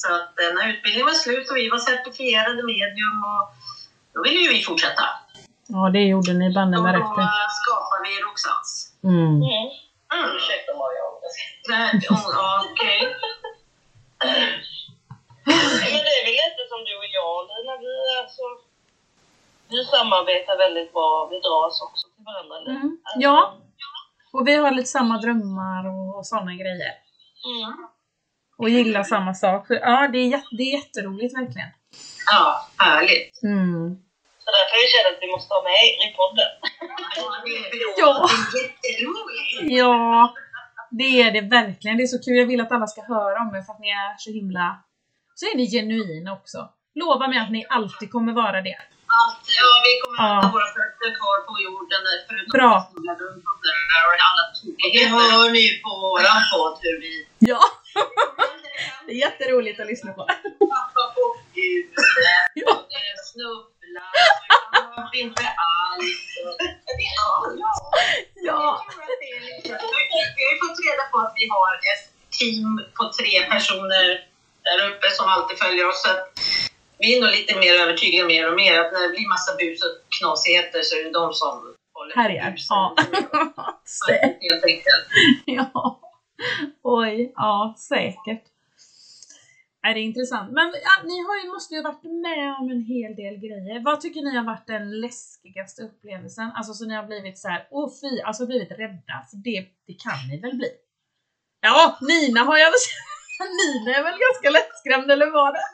[0.00, 3.42] Så att eh, när utbildningen var slut och vi var certifierade medium och
[4.14, 5.04] då ville ju vi fortsätta.
[5.74, 8.70] Ja, det gjorde ni banne Och mig då rätt eh, skapade vi Roxans.
[9.04, 9.34] Mm.
[9.48, 9.66] Mm.
[10.14, 10.28] Mm.
[10.36, 11.28] Ursäkta Marianne.
[11.72, 13.00] Nej, oh, ja, okej.
[15.46, 18.44] Men det är väl lite som du och jag Lina, vi, alltså,
[19.72, 22.70] vi samarbetar väldigt bra, vi dras också till varandra.
[22.70, 22.98] Mm.
[23.04, 23.58] Alltså, Ja.
[24.32, 25.82] Och vi har lite samma drömmar
[26.16, 26.94] och sådana grejer.
[27.52, 27.72] Mm.
[28.58, 29.66] Och gillar samma sak.
[29.68, 31.68] Ja, det är, jät- det är jätteroligt verkligen.
[32.32, 33.42] Ja, härligt.
[33.42, 33.96] Mm.
[34.44, 36.50] Så därför jag känt att vi måste ha med er i podden.
[37.16, 37.32] Ja.
[37.44, 39.78] Det är jätteroligt.
[39.78, 40.34] Ja,
[40.90, 41.96] det är det verkligen.
[41.96, 42.36] Det är så kul.
[42.36, 44.78] Jag vill att alla ska höra om er för att ni är så himla...
[45.34, 46.68] Så är ni genuina också.
[46.94, 48.76] Lova mig att ni alltid kommer vara det.
[49.20, 49.54] Alltid.
[49.62, 50.28] Ja, vi kommer Ja.
[50.38, 52.70] att ha våra fötter kvar på jorden där, förutom Bra.
[52.78, 53.58] att snurra runt och
[53.92, 54.44] där och alla.
[54.94, 57.12] Det hör ni ju på våran podd hur vi
[57.52, 57.60] Ja,
[59.06, 60.22] det är jätteroligt att lyssna på.
[60.74, 62.66] tappar på ljuset Ja.
[62.72, 65.42] och det snubblar inte
[65.74, 66.20] alls.
[66.98, 67.56] Det är allt.
[68.48, 68.86] Ja,
[70.36, 72.04] Vi har ju fått reda på att vi har ett
[72.38, 74.04] team på tre personer
[74.66, 76.02] där uppe som alltid följer oss.
[76.02, 76.31] Så att
[77.02, 79.82] vi är nog lite mer övertygade mer och mer att när det blir massa bus
[79.86, 82.54] och knasigheter så är det de som håller Härjar.
[82.68, 82.96] Ja.
[84.40, 85.06] Helt enkelt.
[85.46, 86.00] ja.
[86.82, 88.44] Oj, ja säkert.
[89.86, 90.52] Är det intressant.
[90.52, 93.80] Men ja, ni har ju, måste ju ha varit med om en hel del grejer.
[93.84, 96.50] Vad tycker ni har varit den läskigaste upplevelsen?
[96.54, 99.26] Alltså så ni har blivit så här, åh fy, alltså blivit rädda.
[99.30, 100.70] För det, det kan ni väl bli?
[101.60, 102.84] Ja, Nina har jag väl
[103.58, 105.60] Nina är väl ganska lättskrämd eller vad det?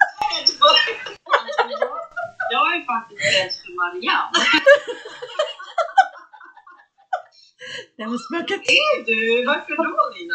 [2.50, 4.44] Jag är faktiskt rädd för Marianne.
[7.96, 8.60] Det var spöket.
[8.60, 9.46] Är du?
[9.46, 10.34] Varför då Nina?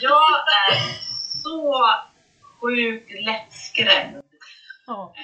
[0.00, 0.30] Jag
[0.68, 0.76] är
[1.42, 1.84] så
[2.60, 4.22] sjukt lättskrämd.
[4.86, 5.14] Ja.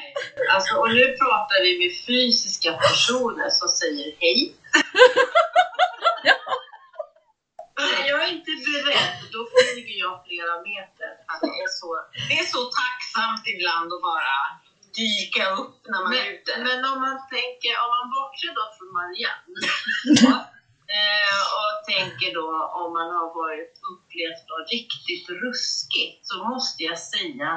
[0.54, 4.54] Alltså, och nu pratar vi med fysiska personer som säger hej.
[7.84, 9.18] Nej, jag är inte beredd.
[9.34, 11.10] Då flyger jag flera meter.
[11.30, 11.90] Alltså, det, är så,
[12.28, 14.36] det är så tacksamt ibland att bara
[15.00, 16.50] dyka upp när man är ute.
[16.66, 19.60] Men om man tänker, om man bortser då från Marianne
[20.98, 22.48] eh, och tänker då
[22.80, 27.50] om man har varit upplevt något riktigt ruskigt så måste jag säga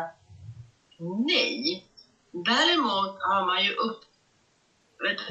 [1.31, 1.87] nej.
[2.51, 4.01] Däremot har man ju upp,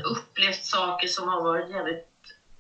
[0.05, 2.07] upplevt saker som har varit jävligt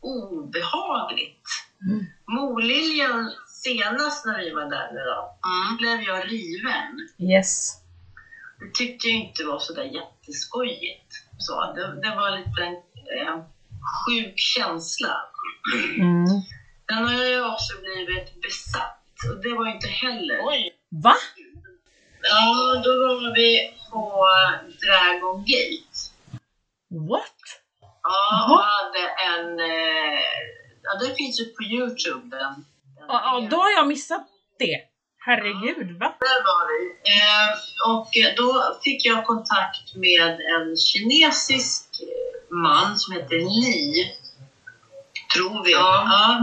[0.00, 1.46] obehagligt.
[1.86, 2.06] Mm.
[2.26, 5.38] Moliljan senast när vi var där nu då,
[5.78, 7.08] blev jag riven.
[7.18, 7.80] Yes.
[8.60, 11.14] Det tyckte jag inte var så där jätteskojigt.
[11.38, 12.74] Så det, det var lite en
[13.28, 13.44] eh,
[14.06, 15.16] sjuk känsla.
[15.98, 16.26] Mm.
[16.90, 20.72] Sen har jag också blivit besatt och det var inte heller Oj!
[20.88, 21.14] Va?
[22.22, 24.26] Ja, då var vi på
[24.86, 25.98] Dragon Gate.
[27.10, 27.40] What?
[28.02, 30.59] Ja, och hade en, eh,
[30.92, 32.40] ja, det finns ju på Youtube den.
[32.40, 32.64] den
[33.08, 34.26] Ja, ja, då har jag missat
[34.58, 34.80] det.
[35.26, 36.14] Herregud, va?
[36.20, 36.80] Där var vi.
[37.16, 37.50] Eh,
[37.90, 41.86] och då fick jag kontakt med en kinesisk
[42.50, 44.16] man som heter Li.
[45.34, 45.72] Tror vi.
[45.72, 46.06] Ja.
[46.10, 46.40] Ja.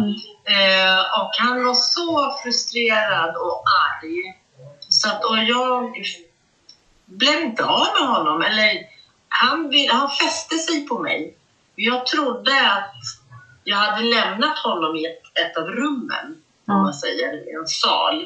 [0.54, 4.42] Eh, och han var så frustrerad och arg.
[4.90, 6.06] Så att, och jag
[7.06, 8.42] blev inte av med honom.
[8.42, 8.82] Eller,
[9.30, 11.38] han, vill, han fäste sig på mig.
[11.76, 12.94] Jag trodde att
[13.70, 18.26] jag hade lämnat honom i ett, ett av rummen, om man säger, i en sal.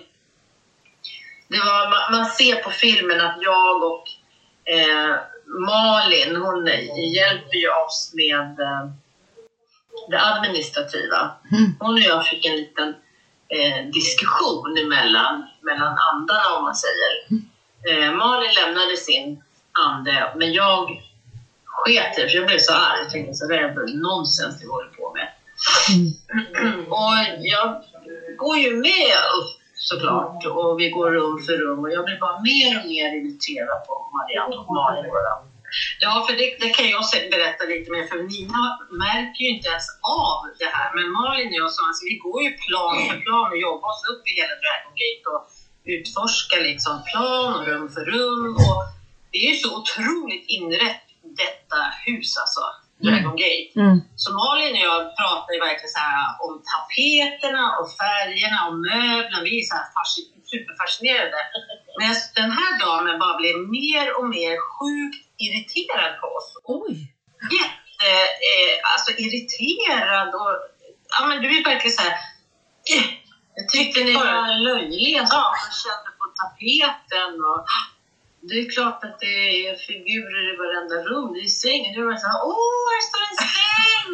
[1.47, 4.03] Det var, man, man ser på filmen att jag och
[4.73, 6.65] eh, Malin, hon
[7.15, 8.91] hjälper ju oss med eh,
[10.09, 11.31] det administrativa.
[11.79, 12.89] Hon och jag fick en liten
[13.49, 17.11] eh, diskussion emellan, mellan andarna om man säger.
[17.89, 19.43] Eh, Malin lämnade sin
[19.87, 21.01] ande, men jag
[21.65, 22.99] sket för jag blev så arg.
[23.03, 25.00] Jag tänkte så det är nonsens det håller på
[25.89, 26.91] Mm.
[26.91, 27.83] och jag
[28.37, 32.39] går ju med upp såklart och vi går rum för rum och jag blir bara
[32.49, 35.11] mer och mer irriterad på Marianne och Malin.
[35.99, 38.63] Ja, för det, det kan jag berätta lite mer, för Nina
[39.05, 39.87] märker ju inte ens
[40.27, 40.89] av det här.
[40.97, 44.03] Men Malin och jag, så, alltså, vi går ju plan för plan och jobbar oss
[44.11, 45.41] upp i hela Dragon Gate och
[45.95, 48.55] utforskar liksom plan och rum för rum.
[48.67, 48.81] Och
[49.31, 51.05] det är ju så otroligt inrätt
[51.43, 52.61] detta hus alltså,
[53.05, 53.71] Dragon Gate.
[53.83, 53.97] Mm.
[54.21, 59.45] Så Malin och jag pratar ju verkligen så här om tapeterna och färgerna och möblerna.
[59.47, 61.39] Vi är så här fasci- superfascinerade.
[61.99, 62.09] Men
[62.39, 66.49] den här damen bara blev mer och mer sjukt irriterad på oss.
[66.79, 66.95] Oj!
[67.59, 68.11] Jätte,
[68.49, 70.53] eh, alltså irriterad och
[71.13, 72.17] ja men du är verkligen så här.
[73.55, 77.59] Jag tyckte ni var löjliga som jag kände på tapeten och
[78.47, 81.27] det är klart att det är figurer i varenda rum.
[81.33, 81.93] Det är sängen.
[81.93, 84.13] Du var så här, åh, här står en säng!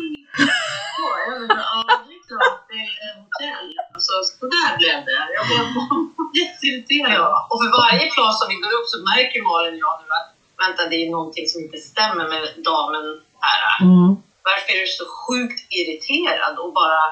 [1.01, 3.67] Åh, jag menar, ja, det är klart det är hotell.
[3.93, 5.21] Alltså, så där blev det.
[5.37, 5.65] Jag blev
[6.41, 7.13] jätteirriterad.
[7.21, 10.07] Ja, och för varje plan som vi går upp så märker Malin och jag nu
[10.19, 10.29] att
[10.63, 13.05] vänta, det är någonting som inte stämmer med damen
[13.47, 13.61] här.
[13.87, 14.09] Mm.
[14.47, 17.03] Varför är du så sjukt irriterad och bara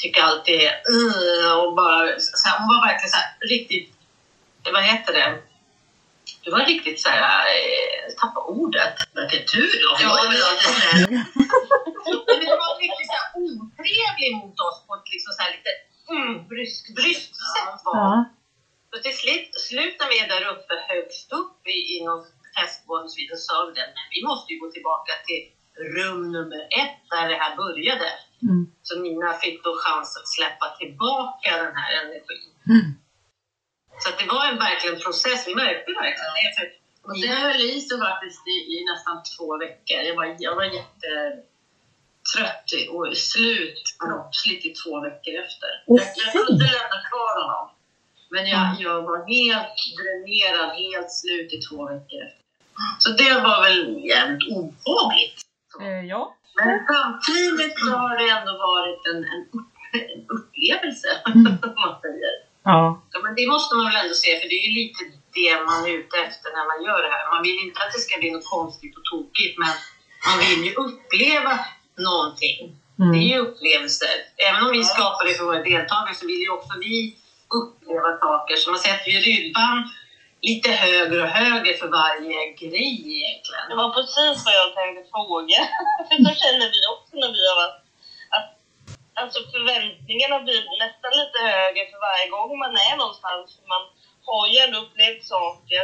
[0.00, 3.88] tycker allt är uh, och bara, så här, hon var verkligen så här, riktigt,
[4.74, 5.28] vad heter det?
[6.46, 8.96] Du var riktigt så här, eh, tappa ordet.
[9.14, 9.90] Vilken tur då.
[10.00, 10.38] Ja, men.
[12.26, 15.72] Men det var riktigt så här otrevlig mot oss på ett liksom så här lite
[16.14, 17.80] mm, bryskt, bryskt sätt.
[17.84, 17.96] Var.
[17.96, 18.24] Ja.
[18.90, 22.24] Så till slut, slut när vi är där uppe högst upp i, i någon
[23.16, 25.42] vidare, så sa vi det, men vi måste ju gå tillbaka till
[25.96, 28.08] rum nummer ett där det här började.
[28.42, 28.62] Mm.
[28.86, 32.50] Så Nina fick då chans att släppa tillbaka den här energin.
[32.74, 32.86] Mm.
[34.02, 36.50] Så det var en verkligen process, vi märkte verkligen det.
[36.56, 36.66] För
[37.08, 39.98] Och det höll i sig faktiskt i, i nästan två veckor.
[40.08, 45.70] Jag var, jag var jättetrött och slut kroppsligt i två veckor efter.
[45.86, 47.70] Jag, jag kunde lämna kvar honom.
[48.30, 48.82] Men jag, Mm.
[48.82, 52.42] jag var helt dränerad, helt slut i två veckor efter.
[52.98, 55.38] Så det var väl jävligt obehagligt.
[55.80, 56.36] Eh, ja.
[56.56, 59.72] Men samtidigt så har det ändå varit en, en, upp,
[60.12, 61.46] en upplevelse, Mm.
[61.62, 62.45] om man säger.
[62.70, 62.82] Ja.
[63.12, 65.00] Ja, men det måste man väl ändå se, för det är ju lite
[65.38, 67.24] det man är ute efter när man gör det här.
[67.34, 69.72] Man vill inte att det ska bli något konstigt och tokigt, men
[70.28, 71.52] man vill ju uppleva
[72.08, 72.58] någonting.
[73.12, 73.30] Det är Mm.
[73.32, 74.14] ju upplevelser.
[74.48, 76.96] Även om vi skapar det för våra deltagare så vill ju också vi
[77.58, 78.54] uppleva saker.
[78.56, 79.76] Så man sätter ju ribban
[80.42, 83.64] lite högre och högre för varje grej egentligen.
[83.70, 85.58] Det var precis vad jag tänkte fråga.
[86.08, 87.78] För så känner vi också när vi har varit.
[89.20, 93.44] Alltså förväntningarna blir nästan lite högre för varje gång man är någonstans.
[93.56, 93.82] För Man
[94.28, 95.82] har ju ändå upplevt saker.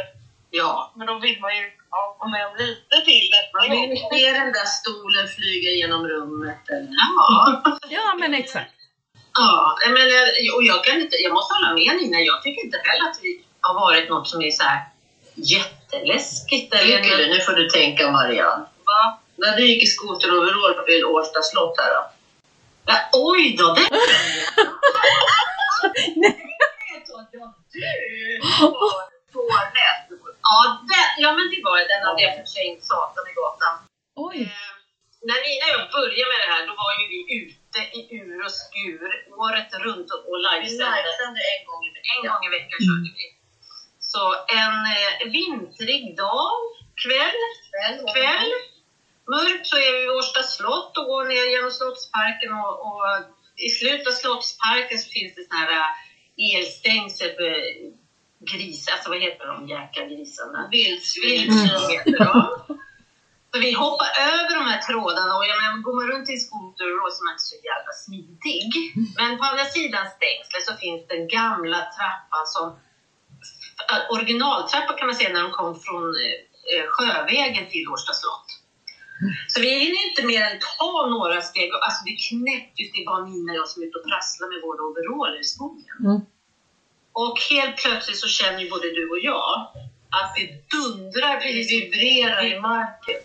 [0.59, 0.71] Ja.
[0.97, 3.89] Men då vill man ju ja, vara med om lite till nästa Man gång.
[3.89, 6.63] vill se den där stolen flyga genom rummet.
[6.75, 6.93] Eller?
[7.01, 7.61] Ja.
[7.97, 8.75] ja, men exakt.
[9.33, 10.05] Ja, men,
[10.55, 12.19] och jag, kan inte, jag måste hålla med Nina.
[12.19, 14.81] Jag tycker inte heller att vi har varit något som är så här
[15.35, 16.73] jätteläskigt.
[16.73, 17.27] Eller?
[17.27, 18.65] Nu får du tänka Marianne.
[18.85, 19.19] Va?
[19.35, 22.12] När du gick i skoteroverall i Årsta slott här då?
[22.85, 23.67] Ja, oj då!
[23.73, 23.89] Det
[29.33, 29.99] Fårrädd.
[30.49, 30.57] Ja,
[30.89, 33.75] det, ja, men det var den hade jag förträngt satan i gatan.
[34.27, 34.39] Oj.
[34.41, 34.71] Eh,
[35.27, 38.37] när Nina och jag började med det här, då var ju vi ute i ur
[38.45, 39.09] och skur
[39.45, 41.39] året runt och och livesände.
[41.53, 42.11] en gång i veckan.
[42.15, 43.25] En gång i veckan körde vi.
[44.11, 44.23] Så
[44.61, 46.57] en eh, vintrig dag,
[47.03, 47.39] kväll,
[48.13, 48.51] kväll,
[49.27, 53.01] mörkt så är vi vid Årsta slott och går ner genom Slottsparken och, och
[53.55, 55.89] i slutet av Slottsparken så finns det såna här eh,
[56.55, 57.51] elstängsel för
[58.51, 60.69] grisar, alltså vad heter de jäkla grisarna?
[60.71, 61.51] Vildsvin.
[61.91, 62.63] Heter de.
[63.53, 66.85] Så vi hoppar över de här trådarna och jag menar, går man runt i skoter
[66.97, 68.69] då så är man inte så jävla smidig.
[69.19, 72.65] Men på andra sidan stängslet så finns den gamla trappan som
[73.91, 76.03] äh, originaltrappa kan man säga när de kom från
[76.71, 78.47] eh, Sjövägen till Årsta slott.
[79.51, 81.69] Så vi hinner inte mer än ta några steg.
[81.85, 84.07] Alltså det är knäppt just det är bara Nina och jag som är ute och
[84.11, 85.97] prasslar med våra overaller i skogen.
[85.99, 86.19] Mm.
[87.21, 89.53] Och helt plötsligt så känner ju både du och jag
[90.19, 93.19] att det dundrar, det vibrerar i marken.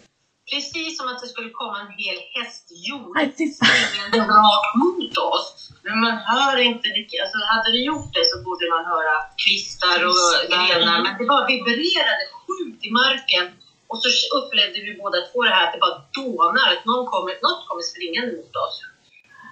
[0.53, 3.17] Precis som att det skulle komma en hel hästjord
[3.57, 5.71] springande rakt mot oss.
[5.85, 6.89] Men man hör inte,
[7.23, 11.03] alltså hade det gjort det så borde man höra kvistar och grenar.
[11.03, 13.45] Men det bara vibrerade sjukt i marken.
[13.91, 17.33] Och så upplevde vi båda två det här att det bara dånar, att någon kommer,
[17.47, 18.77] något kommer springande mot oss.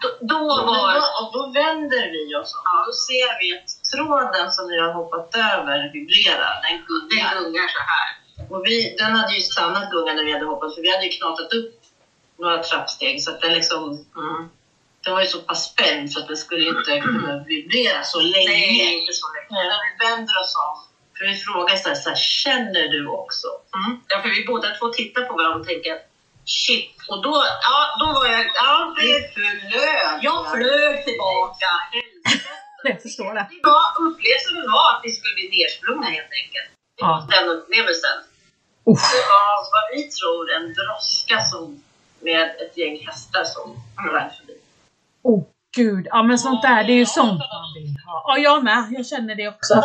[0.03, 0.92] Då, då var...
[1.18, 2.64] Och då vänder vi oss om.
[2.87, 6.55] Då ser vi att tråden som vi har hoppat över vibrerar.
[6.64, 8.09] Den gungar, den gungar så här.
[8.51, 11.12] Och vi, den hade ju stannat gunga när vi hade hoppat, för vi hade ju
[11.18, 11.75] knatat upp
[12.38, 13.22] några trappsteg.
[13.22, 13.83] Så att den liksom...
[14.16, 14.49] Mm,
[15.05, 18.49] den var ju så pass spänd så att den skulle inte kunna vibrera så länge.
[18.49, 19.68] Nej, inte så länge.
[19.68, 20.77] När vi vänder oss om,
[21.18, 23.46] för vi frågar så här, så här känner du också?
[23.76, 24.00] Mm.
[24.09, 25.98] Ja, för vi båda två tittar på varandra och tänker
[26.44, 26.96] shit.
[27.09, 30.18] Och då, ja, då var jag, ja, det flög.
[30.22, 31.70] Jag flög tillbaka.
[32.85, 33.46] Jag förstår det.
[33.50, 36.68] Det var, upplevelsen var att vi skulle bli nersprungna helt enkelt.
[36.96, 37.07] Det Ja.
[37.07, 38.16] var den upplevelsen.
[38.90, 39.02] Uff.
[39.12, 41.83] Det var vad vi tror en droska som,
[42.20, 43.66] med ett gäng hästar som
[44.12, 44.57] rann förbi.
[45.22, 45.42] Oh
[45.76, 48.24] gud, ja men sånt där, det är ju sånt man vill ha.
[48.29, 48.87] Ja, jag med.
[48.90, 49.74] Jag känner det också.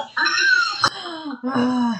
[1.43, 1.93] Ah.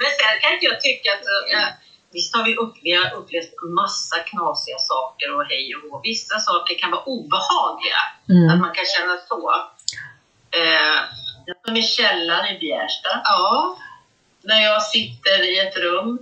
[0.00, 1.24] Men sen kan inte jag tycka att...
[1.54, 1.68] äh,
[2.12, 6.00] visst har vi, upp, vi har upplevt massa knasiga saker och hej och hå.
[6.04, 8.00] Vissa saker kan vara obehagliga.
[8.24, 8.58] Att Mm.
[8.58, 9.50] man kan känna så.
[10.60, 10.98] Eh,
[11.64, 11.74] som
[12.54, 13.10] i Bjärsta.
[13.24, 13.78] Ja.
[14.42, 16.18] När jag sitter i ett rum.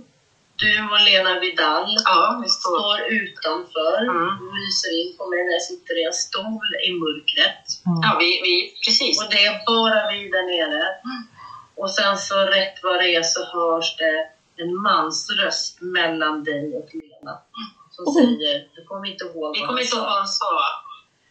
[0.55, 2.99] Du och Lena Vidal ja, vi står.
[3.21, 3.97] utanför.
[4.01, 4.29] Mm.
[4.57, 7.63] Lyser in på mig när jag sitter i en stol i mörkret.
[7.85, 7.99] Mm.
[8.03, 9.23] Ja, vi, vi, precis.
[9.23, 10.83] Och det är bara vi där nere.
[11.81, 14.15] Och sen så rätt vad det är så hörs det
[14.63, 17.33] en mans röst mellan dig och Lena.
[17.91, 18.13] Som Oh.
[18.15, 20.59] säger, du kommer inte ihåg Vi kommer inte ihåg vad han sa.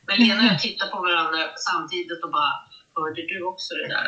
[0.07, 2.53] Men Lena och jag tittar på varandra samtidigt och bara,
[2.97, 4.07] hörde du också det där?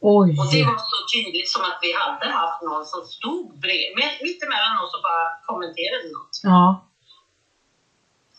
[0.00, 0.28] Oj.
[0.40, 4.20] Och det var så tydligt som att vi hade haft någon som stod bredvid, mitt-
[4.26, 6.34] mitt emellan oss och bara kommenterade något.
[6.42, 6.86] Ja.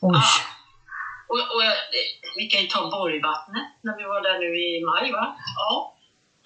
[0.02, 0.16] Oj.
[0.18, 0.38] Ah.
[1.32, 1.62] Och, och
[2.38, 5.26] vi kan ju ta Borgvattnet när vi var där nu i maj, va?
[5.58, 5.98] Ja.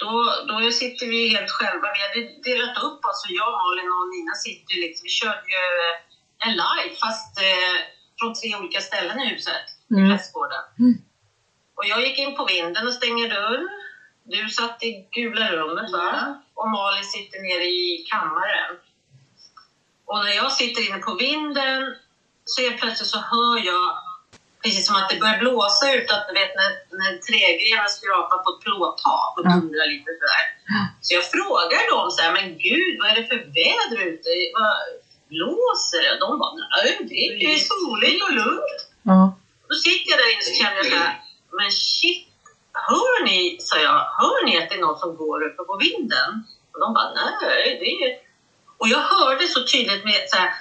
[0.02, 0.12] Då,
[0.48, 1.88] då sitter vi helt själva.
[1.96, 5.64] Vi hade delat upp oss, jag, Malin och Nina sitter ju liksom, vi körde ju
[5.86, 5.96] eh,
[6.46, 7.76] en live fast eh,
[8.20, 10.10] från tre olika ställen i huset, i Mm.
[10.10, 10.64] prästgården.
[10.80, 10.96] Mm.
[11.76, 13.68] Och jag gick in på vinden och stängde dörren.
[14.24, 16.42] Du satt i gula rummet, va?
[16.54, 18.72] Och Malin sitter nere i kammaren.
[20.06, 21.96] Och när jag sitter inne på vinden
[22.46, 23.98] så helt plötsligt så hör jag
[24.66, 28.50] precis som att det börjar blåsa ut, att du vet när, när trägrenar skrapar på
[28.52, 30.46] ett plåttak och dundrar lite sådär.
[31.06, 34.30] Så jag frågar dem så här, men gud vad är det för väder ute?
[34.60, 34.76] Vad,
[35.34, 36.20] blåser det?
[36.24, 36.98] De bara, nej
[37.40, 38.82] det är soligt och lugnt.
[39.04, 39.20] Ja.
[39.70, 41.16] Då sitter jag där inne och känner jag så här,
[41.60, 42.28] men shit,
[42.90, 46.30] hör ni, sa jag, hör ni att det är någon som går uppe på vinden?
[46.72, 48.10] Och de bara, nej, det är...
[48.78, 50.52] Och jag hörde så tydligt med så här,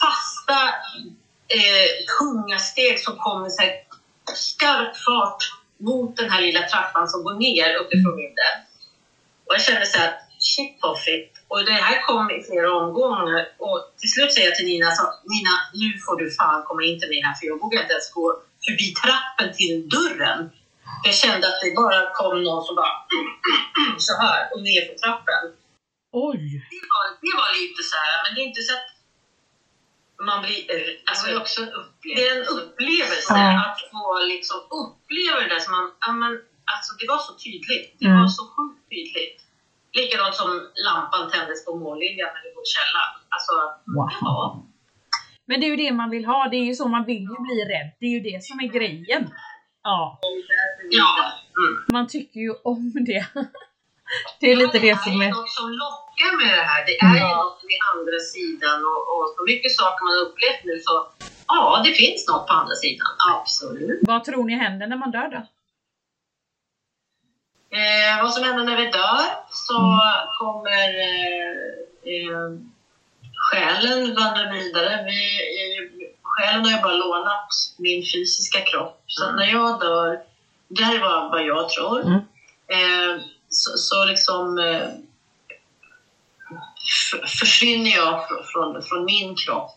[0.00, 0.58] fasta,
[1.58, 3.72] eh, tunga steg som kom med så här,
[4.34, 5.42] skarp fart
[5.88, 8.54] mot den här lilla trappan som går ner uppifrån vinden.
[9.46, 11.32] Och jag kände så här, shit vad fett.
[11.48, 13.40] Och det här kom i flera omgångar.
[13.58, 17.00] Och till slut säger jag till Nina, så, Nina nu får du fan komma in
[17.00, 18.26] till mig här för jag vågar inte ens gå
[18.64, 20.50] förbi trappen till dörren.
[21.06, 22.96] Jag kände att det bara kom någon som bara
[24.08, 25.42] så här och ner för trappen.
[26.28, 26.42] Oj.
[26.74, 28.88] Det var, det var lite så här, men det är inte så att
[30.28, 30.60] man blir...
[31.08, 32.16] Alltså, det var också en upplevelse.
[32.16, 33.60] det är en upplevelse Ja.
[33.66, 34.04] att få
[34.34, 35.86] liksom uppleva det där som man...
[36.06, 36.32] Ja, men,
[36.74, 37.88] alltså, det var så tydligt.
[38.00, 38.20] Det Mm.
[38.20, 39.38] var så sjukt tydligt.
[39.98, 40.48] Likadant som
[40.86, 41.70] lampan tändes på
[42.44, 43.14] vi var i källaren.
[43.34, 43.54] Alltså,
[43.96, 44.08] Wow.
[44.20, 44.38] ja.
[45.48, 46.48] Men det är ju det man vill ha.
[46.50, 47.88] Det är ju så man vill ju bli rädd.
[48.00, 49.22] Det är ju det som är grejen.
[49.82, 50.18] Ja.
[50.90, 51.32] ja.
[51.60, 51.84] Mm.
[51.92, 53.26] Man tycker ju om det.
[54.40, 55.32] Det är lite det som Det är är...
[55.32, 56.09] något som lockar
[56.40, 56.80] med det här.
[56.86, 57.36] Det är ju Ja.
[57.36, 60.94] något med andra sidan och, och så mycket saker man upplevt nu så
[61.48, 63.06] ja, det finns något på andra sidan.
[63.34, 64.00] Absolut.
[64.02, 65.42] Vad tror ni händer när man dör då?
[67.76, 69.78] Eh, vad som händer när vi dör så
[70.38, 71.54] kommer eh,
[72.14, 72.50] eh,
[73.50, 75.04] själen vandra vidare.
[75.04, 75.20] Vi,
[75.60, 77.48] eh, själen har ju bara lånat
[77.78, 79.02] min fysiska kropp.
[79.06, 80.20] Så att när jag dör,
[80.68, 82.14] det här är vad, vad jag tror, Mm.
[82.68, 84.88] eh, så, så liksom eh,
[87.40, 89.76] försvinner jag från, från, min kropp.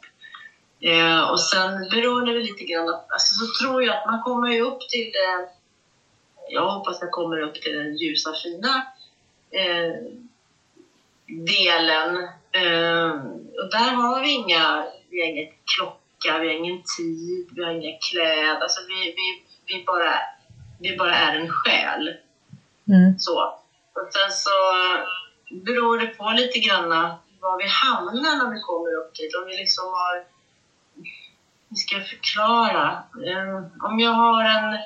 [0.81, 4.49] Eh, och sen beror det väl lite grann, alltså så tror jag att man kommer
[4.49, 5.47] ju upp till det,
[6.49, 8.87] jag hoppas jag kommer upp till den ljusa fina
[9.51, 9.93] eh,
[11.27, 12.17] delen.
[12.51, 13.11] Eh,
[13.61, 17.71] och där har vi inga, vi har ingen klocka, vi har ingen tid, vi har
[17.71, 20.13] inga kläder, alltså vi, vi, vi, bara,
[20.79, 22.17] vi bara är en själ.
[22.87, 23.19] Mm.
[23.19, 23.39] Så.
[23.93, 24.49] Och sen så
[25.53, 26.89] beror det på lite grann
[27.43, 29.35] var vi hamnar när vi kommer upp dit.
[29.35, 30.25] Om vi liksom har...
[31.69, 33.03] Hur ska förklara?
[33.27, 34.79] Eh, Om jag har en eh,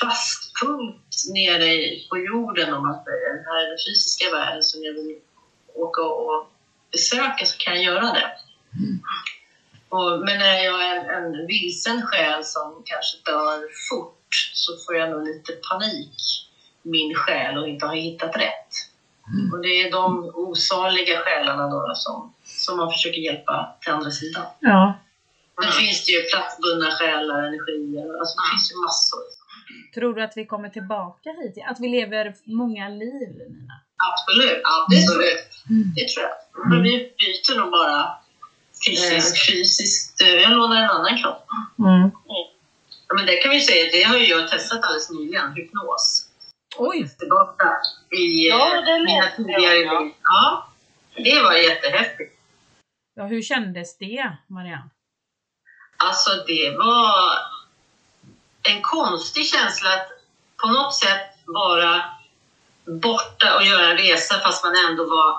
[0.00, 1.68] fast punkt nere
[2.10, 5.18] på jorden, om att det är den här fysiska världen som jag vill
[5.74, 6.52] åka och
[6.92, 8.30] besöka, så kan jag göra det.
[9.88, 13.60] Och, men är jag en, en vilsen själ som kanske dör
[13.90, 16.16] fort så får jag nog lite panik
[16.82, 18.93] min själ och inte har hittat rätt.
[19.52, 24.44] Och det är de osaliga själarna då som, som man försöker hjälpa till andra sidan.
[24.60, 24.94] Ja.
[25.62, 29.20] Sen finns det ju platsbundna själar, energier, alltså det finns ju massor.
[29.94, 31.64] Tror du att vi kommer tillbaka hit?
[31.70, 33.74] Att vi lever många liv, Nina?
[34.10, 35.48] Absolut, absolut.
[35.70, 35.92] Mm.
[35.96, 36.68] Det tror jag.
[36.70, 38.18] Men vi byter nog bara
[38.86, 39.46] fysiskt.
[39.50, 40.20] fysiskt.
[40.22, 41.46] eh, Jag lånar en annan kropp.
[41.78, 42.10] Mm.
[43.08, 46.23] Ja, men det kan vi säga, det har ju jag testat alldeles nyligen, hypnos.
[46.76, 47.08] Oj!
[47.18, 47.76] Tillbaka
[48.10, 50.00] i Ja, eh, mina tidigare ja.
[50.00, 50.12] liv.
[50.22, 50.68] Ja,
[51.16, 52.40] det var jättehäftigt.
[53.14, 54.90] Ja, hur kändes det, Marianne?
[55.96, 57.38] Alltså det var
[58.62, 60.08] en konstig känsla att
[60.62, 62.02] på något sätt vara
[62.86, 65.38] borta och göra en resa fast man ändå var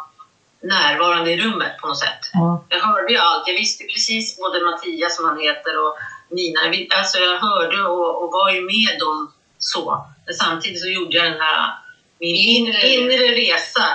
[0.61, 2.19] närvarande i rummet på något sätt.
[2.33, 2.63] Ja.
[2.69, 3.47] Jag hörde ju allt.
[3.47, 5.97] Jag visste precis både Mattias som han heter och
[6.29, 6.59] Nina.
[6.97, 9.31] Alltså jag hörde och, och var ju med dem
[9.65, 10.05] så.
[10.25, 11.73] Men samtidigt så gjorde jag den här
[12.19, 13.85] min inre, inre resa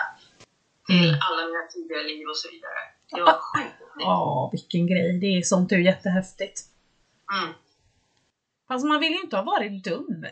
[0.86, 1.18] till Mm.
[1.30, 2.80] alla mina tidigare liv och så vidare.
[3.10, 3.74] Det var sjukt.
[3.98, 5.18] Ja, vilken grej.
[5.20, 6.60] Det är sånt är ju jättehäftigt.
[7.32, 7.54] Mm.
[8.68, 10.24] Fast man vill ju inte ha varit dum.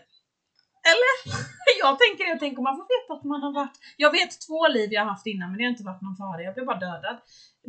[0.92, 1.14] Eller?
[1.80, 3.76] Jag tänker, jag tänker om man får veta att man har varit...
[3.96, 6.42] Jag vet två liv jag har haft innan men det har inte varit någon fara.
[6.42, 7.16] Jag blev bara dödad.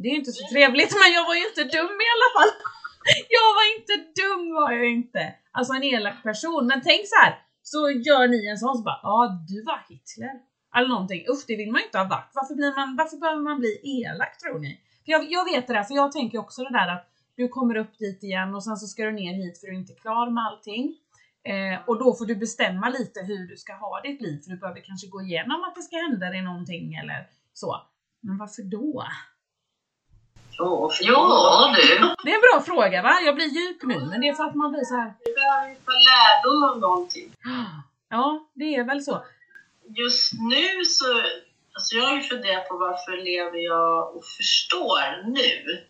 [0.01, 2.51] Det är ju inte så trevligt men jag var ju inte dum i alla fall.
[3.37, 5.33] Jag var inte dum var jag inte.
[5.51, 6.67] Alltså en elak person.
[6.67, 7.33] Men tänk så här.
[7.71, 9.17] Så gör ni en sån så bara, ja
[9.47, 10.33] du var Hitler.
[10.75, 11.21] Eller någonting.
[11.31, 12.31] Usch det vill man ju inte ha varit.
[12.33, 14.71] Varför, blir man, varför behöver man bli elak tror ni?
[15.05, 17.05] För jag, jag vet det där, för jag tänker också det där att
[17.35, 19.79] du kommer upp dit igen och sen så ska du ner hit för du är
[19.79, 20.95] inte klar med allting.
[21.43, 24.57] Eh, och då får du bestämma lite hur du ska ha ditt liv, för du
[24.57, 27.81] behöver kanske gå igenom att det ska hända dig någonting eller så.
[28.21, 29.03] Men varför då?
[30.59, 31.87] Ja, ja du.
[32.23, 33.19] Det är en bra fråga va?
[33.25, 35.13] Jag blir djup nu, men det är för att man blir så här.
[35.25, 37.31] Vi behöver ju ta lärdom av någonting.
[38.09, 39.23] Ja, det är väl så.
[39.87, 41.05] Just nu så,
[41.73, 45.85] alltså jag har ju funderat på varför lever jag och förstår nu.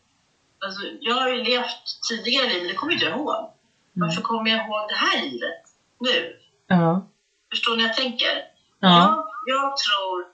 [0.66, 3.54] Alltså jag har ju levt tidigare liv, men det kommer inte jag ihåg.
[3.94, 5.64] Varför kommer jag ihåg det här livet
[6.00, 6.36] nu?
[6.68, 7.08] Ja.
[7.50, 8.44] Förstår ni jag tänker?
[8.80, 9.26] Ja.
[9.46, 10.26] Jag, jag tror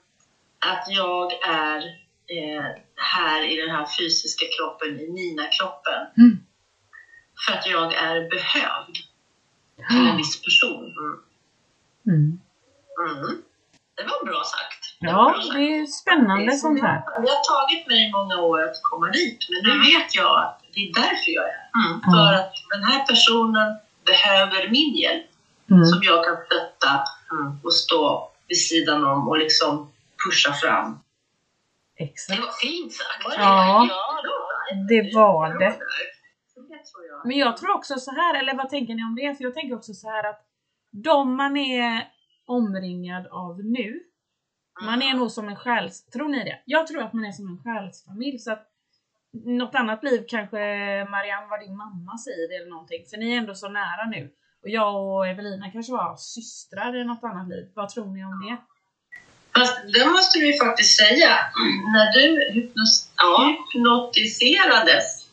[0.60, 1.78] att jag är
[2.28, 6.00] eh, här i den här fysiska kroppen, i Nina-kroppen.
[6.18, 6.40] Mm.
[7.46, 8.96] För att jag är behövd
[9.90, 10.84] till en viss person.
[11.00, 11.16] Mm.
[12.08, 12.40] Mm.
[13.10, 13.36] Mm.
[13.98, 14.82] Det var bra sagt.
[15.00, 15.54] Det Ja, bra sagt.
[15.54, 17.00] det är spännande sånt här.
[17.22, 20.80] Det har tagit mig många år att komma dit, men nu vet jag att det
[20.86, 21.70] är därför jag är här.
[21.86, 22.02] Mm.
[22.14, 23.68] För att den här personen
[24.06, 25.26] behöver min hjälp,
[25.72, 25.86] Mm.
[25.86, 27.04] som jag kan stötta
[27.64, 29.92] och stå vid sidan om och liksom
[30.26, 31.00] pusha fram.
[31.98, 32.40] Det Exakt.
[32.40, 33.38] var fint sagt.
[33.38, 33.90] Ja.
[34.90, 35.66] Det var det.
[35.66, 35.80] Det.
[37.26, 39.36] Men jag tror också så här, eller vad tänker ni om det?
[39.36, 40.42] För jag tänker också så här att
[40.92, 42.08] de man är
[42.46, 44.04] omringad av nu,
[44.82, 46.06] man är nog som en själs...
[46.06, 46.62] Tror ni det?
[46.66, 48.40] Jag tror att man är som en själsfamilj.
[48.40, 48.68] Så att
[49.46, 50.58] något annat liv kanske
[51.10, 53.06] Marianne var din mamma säger eller någonting.
[53.10, 54.34] För ni är ändå så nära nu.
[54.64, 57.72] Och jag och Evelina kanske var systrar i något annat liv.
[57.76, 58.58] Vad tror ni om det?
[59.58, 61.40] Fast det måste vi faktiskt säga.
[61.94, 63.08] När du hypnos-
[63.46, 65.26] hypnotiserades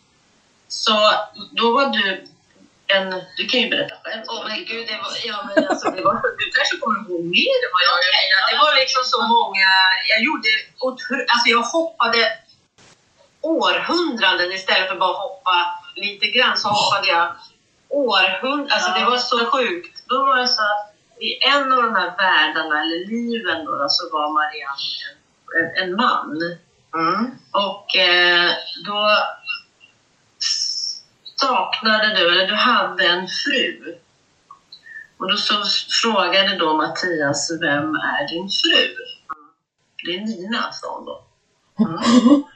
[0.69, 1.13] så
[1.53, 2.25] då var du
[2.87, 3.23] en...
[3.37, 4.23] Du kan ju berätta själv.
[4.29, 7.59] Åh men gud, det var, ja, men alltså, det var, du kanske kommer ihåg mer
[7.65, 8.13] än vad jag gör.
[8.19, 8.39] Lina.
[8.51, 9.69] Det var liksom så många...
[10.13, 10.49] Jag gjorde
[11.33, 12.33] Alltså jag hoppade
[13.41, 15.57] århundraden istället för bara att hoppa
[15.97, 17.37] lite grann så hoppade jag
[17.89, 18.73] århundraden.
[18.73, 20.03] Alltså det var så sjukt.
[20.07, 20.92] Då var det så att
[21.23, 25.23] i en av de här världarna, eller liven då, så var Marianne
[25.59, 26.59] en, en, man.
[27.53, 28.51] Och eh,
[28.87, 29.19] då
[31.37, 33.99] saknade du, eller du hade en fru.
[35.17, 35.55] Och då så
[36.03, 38.95] frågade då Mattias, vem är din fru?
[40.05, 41.25] Det är Nina, sa hon då.
[41.79, 42.47] Oh.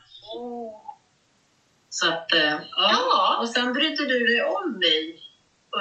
[1.91, 2.91] Så att, eh, ja.
[2.93, 3.39] Ja.
[3.41, 5.26] Och sen brydde du dig om mig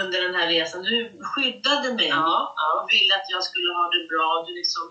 [0.02, 0.84] under den här resan.
[0.84, 0.98] Du
[1.30, 2.68] skyddade mig Ja, ja.
[2.82, 4.28] och ville att jag skulle ha det bra.
[4.48, 4.84] Du liksom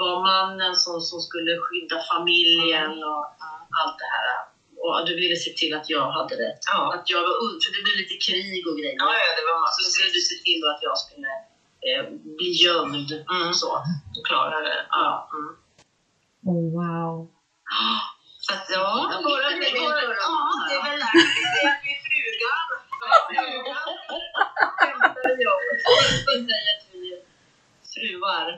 [0.00, 3.22] var mannen som, som skulle skydda familjen och
[3.80, 4.28] allt det här.
[4.84, 6.52] Och du ville se till att jag hade det.
[6.72, 6.94] Ja.
[6.94, 8.96] Att jag var ung, för det blev lite krig och grejer.
[9.04, 9.82] Ja, ja, det var Så massor.
[9.92, 11.30] skulle du se till att jag skulle
[11.88, 12.02] eh,
[12.38, 13.10] bli gömd.
[13.34, 13.54] Mm.
[13.60, 13.70] Så.
[14.14, 14.86] Du klarade det.
[14.90, 15.30] Ja.
[15.36, 15.50] Mm.
[16.50, 17.14] Oh, wow.
[18.44, 19.88] Så att, ja, Ja, våra, våra, väl ja,
[20.68, 22.66] det är väl därför vi är frugan.
[23.28, 23.91] Frugan.
[25.88, 27.04] Och säger att vi
[27.94, 28.48] fruar.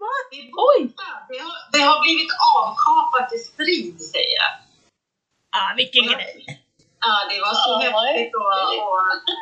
[0.00, 0.12] Va?
[0.30, 1.26] Det är borta.
[1.28, 4.52] Det har, det har blivit avkapat i strid, säger jag.
[5.50, 6.67] Ah, vilken grej!
[7.06, 8.52] Ja, det var så Ja, häftigt och,
[8.86, 9.00] och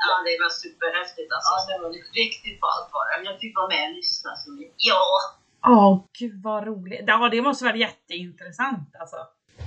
[0.08, 1.52] ja, det var superhäftigt alltså.
[1.62, 1.90] Så det var
[2.22, 3.30] riktigt ballt var det.
[3.30, 4.74] Jag fick vara med och lyssna så mycket.
[4.92, 5.04] Ja,
[5.68, 7.04] Åh, gud vad roligt.
[7.06, 9.16] Ja, det måste vara jätteintressant alltså.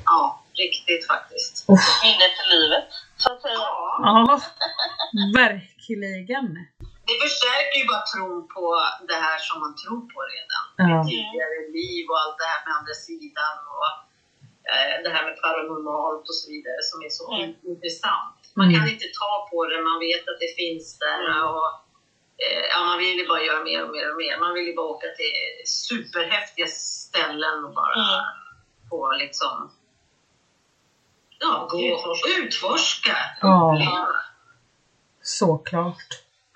[0.06, 1.54] ja, riktigt faktiskt.
[2.04, 2.88] Minne för livet,
[3.18, 3.54] så att säga.
[3.54, 4.40] Ja, Ja,
[5.42, 6.48] verkligen.
[7.10, 8.66] det förstärker ju bara tron på
[9.12, 10.66] det här som man tror på redan.
[10.92, 10.98] Ja.
[11.10, 13.88] Tidigare liv och allt det här med andra sidan och
[15.04, 17.56] det här med paranormalt och så vidare som är så Mm.
[17.74, 18.40] intressant.
[18.60, 18.76] Man Mm.
[18.80, 21.68] kan inte ta på det, man vet att det finns där och
[22.46, 24.36] eh, ja, man vill ju bara göra mer och mer och mer.
[24.46, 25.34] Man vill ju bara åka till
[25.88, 28.24] superhäftiga ställen och bara Mm.
[28.90, 29.56] få liksom
[31.40, 31.78] ja, gå
[32.12, 33.16] och utforska.
[33.42, 33.78] Ja.
[35.22, 36.08] Såklart.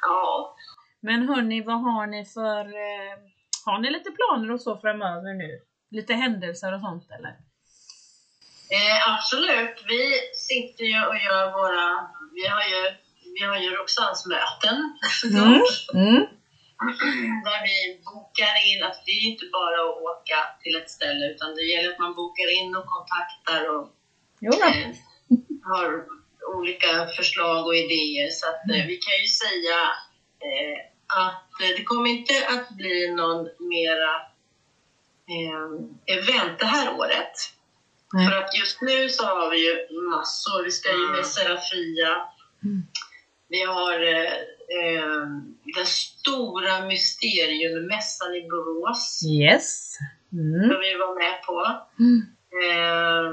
[0.01, 0.55] Ja.
[0.99, 2.65] Men hörni, vad har ni för...
[2.65, 3.17] Eh,
[3.65, 5.61] har ni lite planer och så framöver nu?
[5.91, 7.35] Lite händelser och sånt eller?
[8.77, 9.75] Eh, absolut.
[9.87, 10.03] Vi
[10.49, 11.85] sitter ju och gör våra...
[12.37, 12.81] Vi har ju,
[13.35, 14.77] vi har ju Roxans möten
[15.21, 15.77] såklart.
[15.93, 16.21] Mm.
[17.47, 21.55] Där vi bokar in, att det är inte bara att åka till ett ställe utan
[21.55, 23.85] det gäller att man bokar in och kontaktar och
[24.69, 24.89] eh,
[25.63, 26.05] har
[26.55, 28.29] olika förslag och idéer.
[28.29, 29.79] Så att, eh, vi kan ju säga
[30.47, 30.77] eh,
[31.25, 33.41] att eh, det kommer inte att bli någon
[33.73, 34.13] mera
[35.33, 35.69] eh,
[36.17, 37.35] event det här året.
[38.13, 38.27] Nej.
[38.27, 40.63] För att just nu så har vi ju massor.
[40.63, 42.11] Vi ska ju med Serafia.
[42.63, 42.83] Mm.
[43.49, 44.33] Vi har eh,
[44.79, 45.27] eh,
[45.75, 49.21] den stora mysteriummässan i Borås.
[49.25, 49.97] Yes.
[50.33, 50.69] Mm.
[50.69, 51.57] Som vi var med på.
[51.99, 52.19] Mm.
[52.61, 53.25] Eh,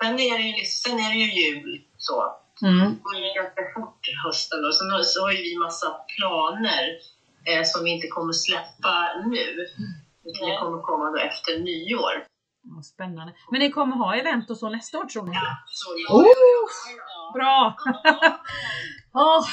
[0.00, 1.82] sen, är det ju, liksom- sen är det ju jul.
[1.98, 2.34] Så.
[2.62, 2.78] Mm.
[2.78, 4.64] Det går ju ganska fort hösten.
[4.64, 6.84] Och sen så har ju vi massa planer
[7.48, 8.94] eh, som vi inte kommer släppa
[9.26, 9.46] nu.
[10.24, 12.24] Utan det kommer komma då efter nyår.
[12.76, 13.32] Ja, spännande.
[13.50, 15.34] Men ni kommer ha event och så nästa år tror ni?
[15.80, 17.32] Så, Oh, Ja.
[17.34, 17.76] bra!
[19.14, 19.44] Åh,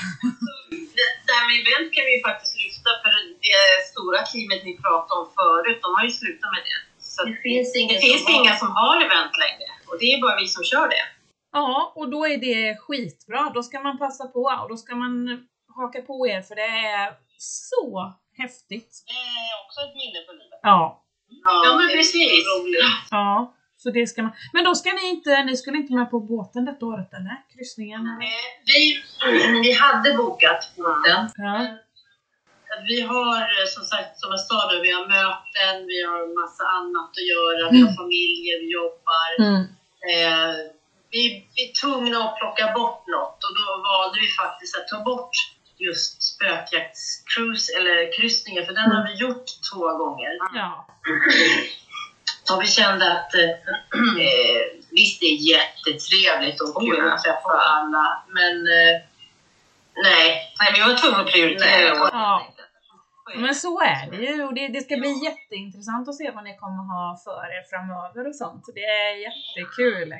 [0.96, 3.12] Det det här med event kan vi ju faktiskt lyfta för
[3.48, 6.78] det stora teamet ni pratade om förut, de har ju slutat med det.
[7.14, 10.06] Så Det finns ingen det som finns har- inga som har event längre och det
[10.14, 11.06] är bara vi som kör det.
[11.52, 13.52] Ja, och då är det skitbra.
[13.56, 15.14] Då ska man passa på och då ska man
[15.76, 16.70] haka på er för det
[17.02, 18.94] är så häftigt.
[19.08, 20.60] Det är också ett minne för livet.
[20.62, 21.05] Ja,
[21.44, 22.46] Ja, men precis.
[23.12, 23.52] ja.
[23.78, 24.32] Så det ska man.
[24.54, 27.38] Men då ska ni inte, ni skulle inte med på båten detta året eller?
[27.54, 28.02] Kryssningen?
[28.08, 29.04] Eh, Vi,
[29.66, 31.30] vi hade bokat båten.
[31.36, 31.68] Ja.
[32.90, 36.64] Vi har eh, som sagt, som jag sa, då, vi har möten, vi har massa
[36.80, 39.30] annat att göra, vi har familjer, vi jobbar.
[39.48, 39.62] Mm.
[40.14, 40.56] Eh,
[41.14, 41.22] vi,
[41.56, 45.36] vi är tvungna att plocka bort något och då valde vi faktiskt att ta bort
[45.78, 50.38] just spökjaktscruise eller kryssningen för den har vi gjort två gånger.
[50.54, 50.88] Ja.
[52.52, 53.50] Och vi kände att eh,
[54.28, 54.62] eh,
[54.92, 58.96] visst det är jättetrevligt och kul att träffa alla men eh,
[59.96, 60.54] nej.
[60.60, 61.94] Nej, vi var tvungna att prioritera.
[61.94, 62.10] Nej.
[62.12, 62.52] Ja.
[63.36, 66.58] Men så är det ju och det, det ska bli jätteintressant att se vad ni
[66.58, 68.64] kommer ha för er framöver och sånt.
[68.76, 70.14] Det är jättekul.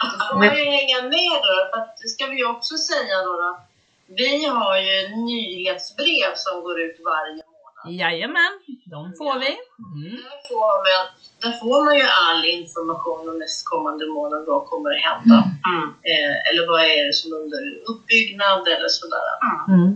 [0.00, 3.32] Så får man ju hänga med då, för att det ska vi också säga då,
[3.32, 3.60] då.
[4.08, 8.00] Vi har ju nyhetsbrev som går ut varje månad.
[8.00, 8.52] Jajamän,
[8.86, 9.52] de får vi.
[9.94, 10.16] Mm.
[10.22, 11.04] Där får, man,
[11.42, 14.44] där får man ju all information om nästkommande månad.
[14.46, 15.38] Vad kommer att hända?
[15.72, 15.88] Mm.
[16.10, 19.30] Eh, eller vad är det som är under uppbyggnad eller sådär.
[19.68, 19.88] Mm.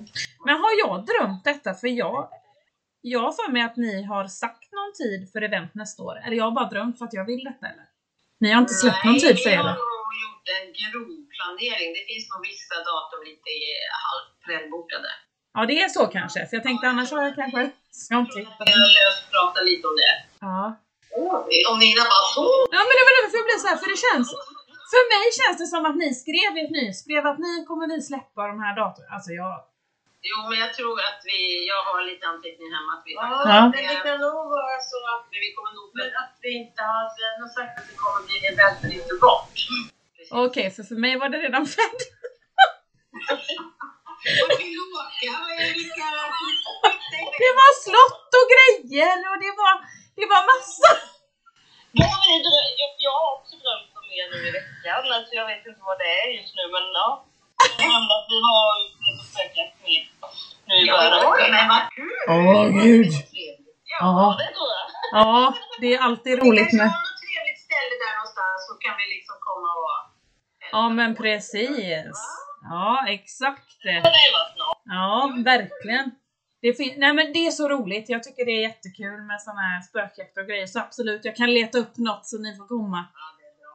[0.46, 1.74] Men har jag drömt detta?
[1.74, 2.28] För jag,
[3.00, 6.16] jag har för mig att ni har sagt någon tid för event nästa år.
[6.24, 7.86] Eller jag har bara drömt för att jag vill detta eller?
[8.40, 9.54] Ni har inte släppt någon tid för er?
[9.56, 9.76] vi eller?
[10.08, 11.88] har gjort en grov planering.
[11.98, 13.50] Det finns nog vissa datum lite
[14.06, 15.10] halvt prällbokade.
[15.56, 16.40] Ja, det är så kanske.
[16.48, 17.62] För jag tänkte annars har jag kanske...
[18.10, 20.14] Jag löst prata lite om det.
[20.48, 20.62] Ja.
[21.70, 22.44] Om Nina bara så.
[22.76, 24.28] ja, men det var därför jag blev så här, för det känns...
[24.92, 27.96] För mig känns det som att ni skrev i ett nyhetsbrev att ni kommer vi
[28.10, 29.08] släppa de här datorn.
[29.14, 29.54] Alltså jag...
[30.30, 31.38] Jo, men jag tror att vi,
[31.72, 33.60] jag har lite anteckningar hemma att vi Ja, Ja.
[33.60, 36.80] men det kan nog vara så att, Men vi kommer nog men att vi inte
[36.90, 37.04] har
[37.40, 39.54] något sagt att det kommer bli event men inte bort.
[40.30, 42.12] Okej, för för mig var det redan färdigt.
[44.40, 45.30] Vad vill du åka?
[45.42, 45.72] Vad är
[47.42, 49.74] det var slott och grejer och det var,
[50.18, 50.90] det var massa.
[52.02, 55.02] Jag, jag har också drömt om er nu i veckan.
[55.16, 57.08] Alltså jag vet inte vad det är just nu men ja.
[57.60, 58.70] Jag drömde att vi har
[59.04, 60.02] lite spökjakt med
[60.68, 61.82] nu i början av veckan.
[62.28, 63.12] Åh gud.
[63.92, 64.86] Ja, Ja, det tror jag.
[65.18, 66.86] ja, det är alltid roligt med...
[66.86, 69.99] Vi kanske har något trevligt ställe där någonstans så kan vi liksom komma och...
[70.72, 72.16] Ja men precis.
[72.62, 73.76] Ja, exakt.
[74.84, 76.10] Ja, verkligen.
[76.62, 78.08] Det, Nej, men det är så roligt.
[78.08, 80.66] Jag tycker det är jättekul med såna här spökjakt och grejer.
[80.66, 83.04] Så absolut, jag kan leta upp något så ni får komma.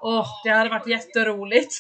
[0.02, 1.74] Åh, det hade varit jätteroligt.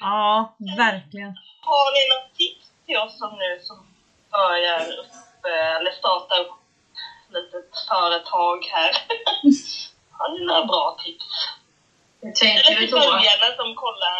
[0.00, 1.34] Ja, verkligen.
[1.60, 3.86] Har ni något tips till oss som nu som
[4.30, 5.14] börjar upp,
[5.52, 6.54] eh, eller startar upp
[7.26, 8.90] ett litet företag här?
[10.18, 11.26] Har ni några bra tips?
[12.24, 13.00] Hur Eller tänker du till då?
[13.00, 14.18] följarna som kollar?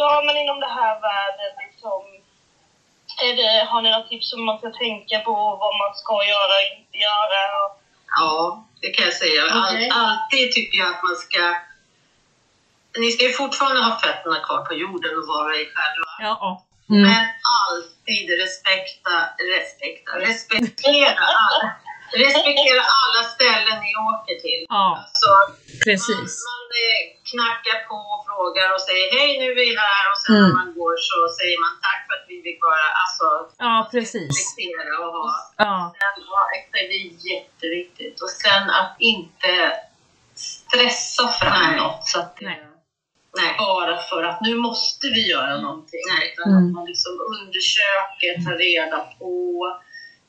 [0.00, 2.00] Ja, men inom det här världen liksom.
[3.26, 5.34] Är det, har ni något tips som man ska tänka på?
[5.62, 7.40] Vad man ska göra och inte göra?
[8.20, 9.42] Ja, det kan jag säga.
[9.42, 9.90] All, Okej.
[9.94, 11.42] Alltid tycker jag att man ska...
[13.02, 16.10] Ni ska ju fortfarande ha fötterna kvar på jorden och vara er själva.
[16.20, 16.64] Ja.
[16.90, 17.02] Mm.
[17.02, 17.24] Men
[17.68, 19.14] alltid respekta,
[19.54, 21.70] respekta, respektera alla,
[22.24, 24.62] respektera alla ställen ni åker till.
[24.76, 24.86] Ja,
[25.22, 25.30] Så
[25.86, 26.30] precis.
[26.46, 27.00] Man, man eh,
[27.30, 30.42] knackar på och frågar och säger hej nu är vi här och sen Mm.
[30.48, 33.26] när man går så säger man tack för att vi fick vara, alltså
[33.66, 34.30] Ja, precis.
[34.32, 35.28] respektera och ha.
[35.64, 36.40] Ja, Sen, ja,
[36.72, 38.16] det är jätteviktigt.
[38.24, 39.52] Och sen att inte
[40.34, 41.76] stressa fram Nej.
[41.76, 42.64] något så att det, Nej.
[43.36, 43.54] Nej.
[43.58, 46.00] bara för att nu måste vi göra någonting.
[46.18, 46.24] Nej.
[46.32, 46.58] Utan Mm.
[46.66, 49.32] att man liksom undersöker, tar reda på.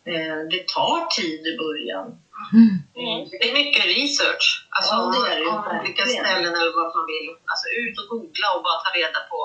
[0.06, 2.06] Eh, det tar tid i början.
[2.54, 2.76] Mm.
[3.32, 4.46] Det är mycket research.
[4.76, 7.28] Alltså Ja, det är det om olika ställen eller vad man vill.
[7.52, 9.40] Alltså ut och googla och bara ta reda på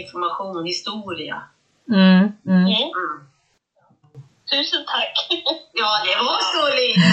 [0.00, 1.36] information, historia.
[1.88, 2.18] mm,
[2.52, 2.66] mm.
[2.76, 2.88] Mm.
[3.00, 3.16] Mm.
[4.50, 5.14] Tusen tack!
[5.82, 7.06] Ja, det var så lite.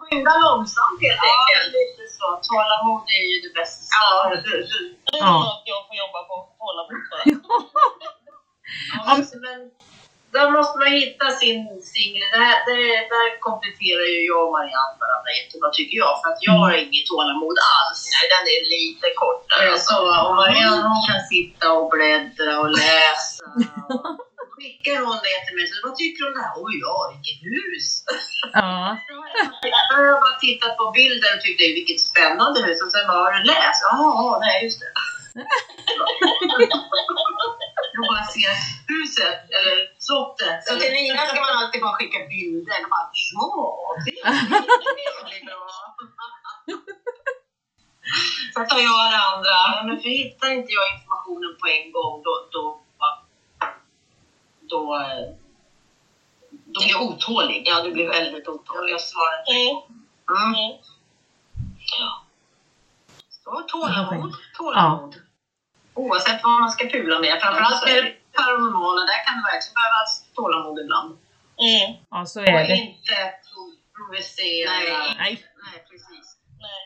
[0.00, 1.68] Skynda långsamt helt enkelt.
[1.78, 2.26] lite så.
[2.48, 3.94] Tålamod är ju det bästa.
[4.00, 4.30] Ja,
[5.10, 5.32] Det är Ja.
[5.48, 7.02] något jag får jobba på tålamod
[9.06, 9.58] ja, men
[10.34, 11.60] då måste man hitta sin
[11.92, 12.26] singel.
[12.36, 16.12] Där, där, där kompletterar ju jag och Marianne varandra jättebra tycker jag.
[16.20, 18.00] För att jag har inget tålamod alls.
[18.14, 19.70] Nej, den är lite kortare.
[19.86, 23.44] Så, och Marianne hon kan sitta och bläddra och läsa.
[24.54, 25.66] Skickar hon det till mig.
[25.70, 26.54] Så, vad tycker du om det här?
[26.64, 27.86] Oj, ja, vilket hus!
[28.58, 28.96] Ja,
[29.88, 32.78] Då har jag bara tittat på bilden och tyckte vilket spännande hus.
[32.84, 33.80] Och sen bara, har du läst?
[33.90, 34.92] Ja, nej just det.
[37.94, 38.52] Jag bara ser
[38.92, 39.76] huset, eller
[40.06, 40.58] slottet.
[40.66, 42.78] Så till Nina ska man alltid bara skicka bilder.
[42.84, 44.18] Och bara, ja, det
[45.38, 45.68] är bra.
[48.54, 49.56] Så tar jag det andra.
[49.86, 52.80] Men för hittar inte jag informationen på en gång, då, då,
[54.70, 54.98] då,
[56.72, 57.62] då blir jag otålig.
[57.66, 58.92] Ja, du blir väldigt otålig.
[58.92, 59.44] Jag svarar
[60.30, 60.78] Mm.
[63.44, 65.23] Så tålamod, tålamod.
[65.94, 67.32] Oavsett vad man ska pula med.
[67.42, 71.10] Framförallt med det paranormala, där kan det verkligen behövas tålamod ibland.
[71.66, 71.88] Mm.
[72.10, 72.76] ja så Och är det.
[72.76, 73.16] inte
[73.96, 74.70] provocera.
[74.70, 75.14] Nej.
[75.22, 75.32] Nej.
[75.64, 76.26] Nej, precis.
[76.66, 76.82] Nej.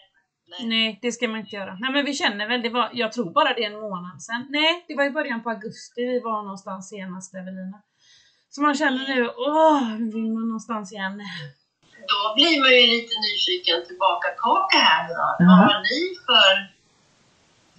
[0.51, 0.63] Nej.
[0.73, 1.73] Nej, det ska man inte göra.
[1.81, 4.47] Nej men vi känner väl, det var, jag tror bara det är en månad sedan.
[4.51, 7.79] Nej, det var i början på augusti vi var någonstans senast Evelina.
[8.51, 11.15] Så man känner nu, åh, nu vill man någonstans igen.
[12.13, 15.29] Då blir man ju lite nyfiken tillbaka kaka här nu då.
[15.49, 16.55] Vad har ni för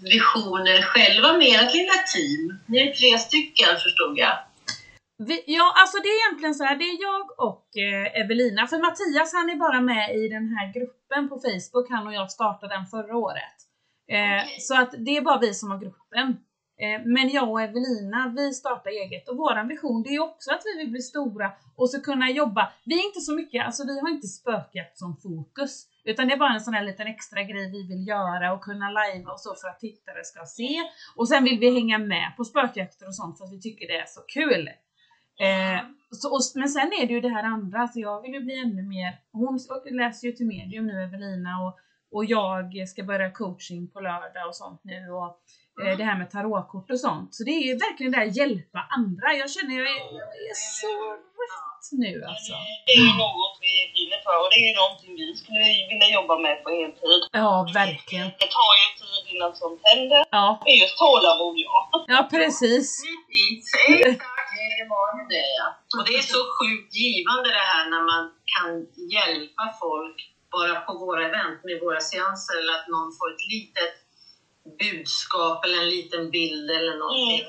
[0.02, 2.60] visioner själva med ert lilla team?
[2.66, 4.38] Ni är tre stycken förstod jag.
[5.18, 8.68] Vi, ja, alltså det är egentligen så här, det är jag och eh, Evelina.
[8.68, 12.32] För Mattias han är bara med i den här gruppen på Facebook, han och jag
[12.32, 13.58] startade den förra året.
[14.12, 14.58] Eh, Okej.
[14.60, 16.38] Så att det är bara vi som har gruppen.
[16.82, 20.62] Eh, men jag och Evelina, vi startar eget och vår vision det är också att
[20.66, 22.74] vi vill bli stora och så kunna jobba.
[22.86, 25.88] Vi är inte så mycket, alltså vi har inte spökjakt som fokus.
[26.04, 28.90] Utan det är bara en sån här liten extra grej vi vill göra och kunna
[28.90, 30.76] lajva och så för att tittare ska se.
[31.16, 34.00] Och sen vill vi hänga med på spökjakter och sånt för att vi tycker det
[34.00, 34.70] är så kul.
[35.48, 35.80] Eh,
[36.12, 38.60] så, och, men sen är det ju det här andra, så jag vill ju bli
[38.60, 39.60] ännu mer, hon
[39.92, 41.80] läser ju till medium nu Evelina och,
[42.12, 45.40] och jag ska börja coaching på lördag och sånt nu och
[45.82, 47.30] eh, det här med tarotkort och sånt.
[47.36, 49.28] Så det är ju verkligen det här hjälpa andra.
[49.42, 50.94] Jag känner jag är, jag är så
[51.42, 52.54] rätt nu alltså.
[52.86, 56.10] Det är ju något vi brinner för och det är ju någonting vi skulle vilja
[56.18, 57.22] jobba med på heltid.
[57.44, 57.52] Ja,
[57.82, 58.28] verkligen.
[58.42, 60.22] Det tar ju tid innan sånt händer.
[60.38, 61.78] Ja, Det är just tålamod, ja.
[62.14, 62.88] ja precis.
[63.06, 64.52] Precis, exakt.
[64.80, 65.68] Det var det ja.
[65.98, 68.24] Och det är så sjukt givande det här när man
[68.54, 68.70] kan
[69.16, 70.18] hjälpa folk
[70.56, 73.94] bara på våra event med våra seanser eller att någon får ett litet
[74.80, 77.46] budskap eller en liten bild eller någonting.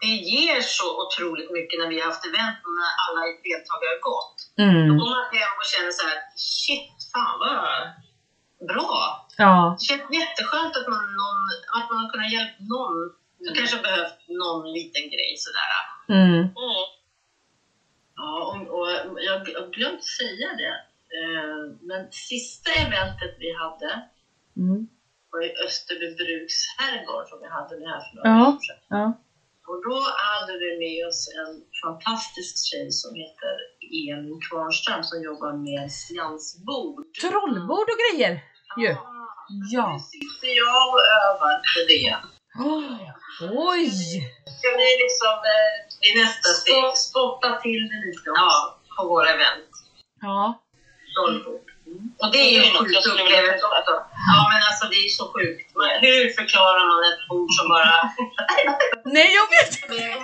[0.00, 4.02] Det ger så otroligt mycket när vi har haft event och när alla deltagare har
[4.12, 4.36] gått.
[4.56, 4.88] Då Mm.
[4.98, 6.18] går man hem och känner så här,
[6.58, 7.68] shit, fan vad
[8.72, 8.92] bra.
[9.44, 11.40] Ja, Det känns jätteskönt att man, någon,
[11.76, 12.96] att man har kunnat hjälpa någon
[13.44, 15.70] som kanske har behövt någon liten grej sådär.
[16.18, 16.38] mm.
[16.38, 16.84] Mm.
[18.16, 18.88] Ja, och, och
[19.26, 20.74] jag har glömt säga det.
[21.18, 23.90] Eh, Men sista eventet vi hade
[24.56, 24.86] Mm.
[25.30, 28.48] Var i Österbybruks herrgård som vi hade det här för några Ja.
[28.48, 28.80] år sedan.
[28.98, 29.04] Ja.
[29.70, 29.96] Och då
[30.30, 31.52] hade vi med oss en
[31.84, 33.54] fantastisk tjej som heter
[34.00, 37.04] Elin Kvarnström som jobbar med seansbord.
[37.20, 38.32] Trollbord och grejer
[38.84, 38.92] ju.
[39.76, 39.86] Ja.
[39.92, 42.10] Nu sitter jag och övar på det.
[42.70, 43.00] Oh.
[43.70, 43.90] Oj!
[44.58, 45.70] Ska vi liksom, eh,
[46.00, 48.58] det är nästa steg, spotta till det lite också
[48.96, 49.70] på våra event.
[50.20, 50.62] Ja.
[51.14, 51.66] Trollbord.
[52.22, 53.94] Och det är ju en sjuk upplevelse också.
[54.32, 55.68] Ja men alltså det är så sjukt.
[55.76, 57.94] Man- Hur förklarar man ett bord som bara...
[59.16, 59.70] Nej, jag vet!
[59.88, 60.22] Bara, Det är en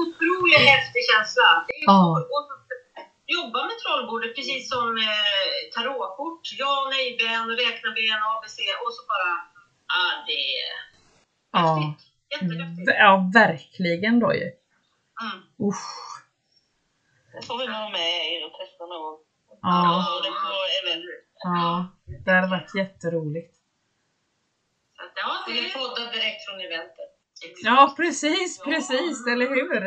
[0.00, 1.48] otroligt häftig känsla.
[1.92, 2.18] Och
[3.30, 6.44] Jobba med trollbordet precis som eh, tarotkort.
[6.58, 9.30] Ja och nej-ben, räkna-ben, ABC och så bara...
[9.98, 10.70] Ah, det är
[11.58, 12.00] häftigt.
[12.32, 12.90] Jättehäftigt.
[12.98, 14.48] ja, verkligen då ju.
[15.22, 15.38] Mm.
[15.68, 16.17] Usch.
[17.40, 19.16] Det får vi vara med er och testa någon.
[19.62, 20.04] Ja.
[20.04, 20.30] Ja, det.
[21.44, 23.54] Ja, hade varit jätteroligt.
[24.96, 27.10] Så att, ja, det är poddar direkt från eventet.
[27.64, 29.82] Ja, precis, precis, eller hur?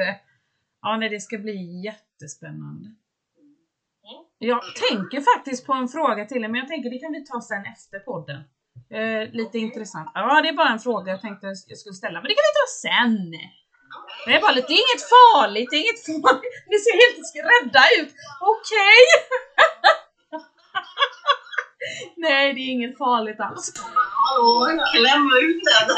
[0.82, 2.88] Ja, nej, det ska bli jättespännande.
[4.38, 7.42] Jag tänker faktiskt på en fråga till er, men jag tänker det kan vi ta
[7.42, 8.42] sen efter podden.
[8.90, 10.12] Eh, lite intressant.
[10.14, 12.58] Ja, det är bara en fråga jag tänkte jag skulle ställa, men det kan vi
[12.62, 13.34] ta sen.
[14.26, 16.54] Det är bara det är inget farligt, det är inget farligt.
[16.72, 18.10] Ni ser helt rädda ut.
[18.54, 19.00] Okej!
[22.18, 23.74] Nej, det är inget farligt alls.
[24.14, 25.96] Hallå, kläm ut den!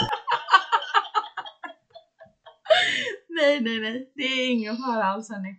[3.29, 4.11] Nej, nej, nej.
[4.15, 5.55] Det är ingen fara alls hörni.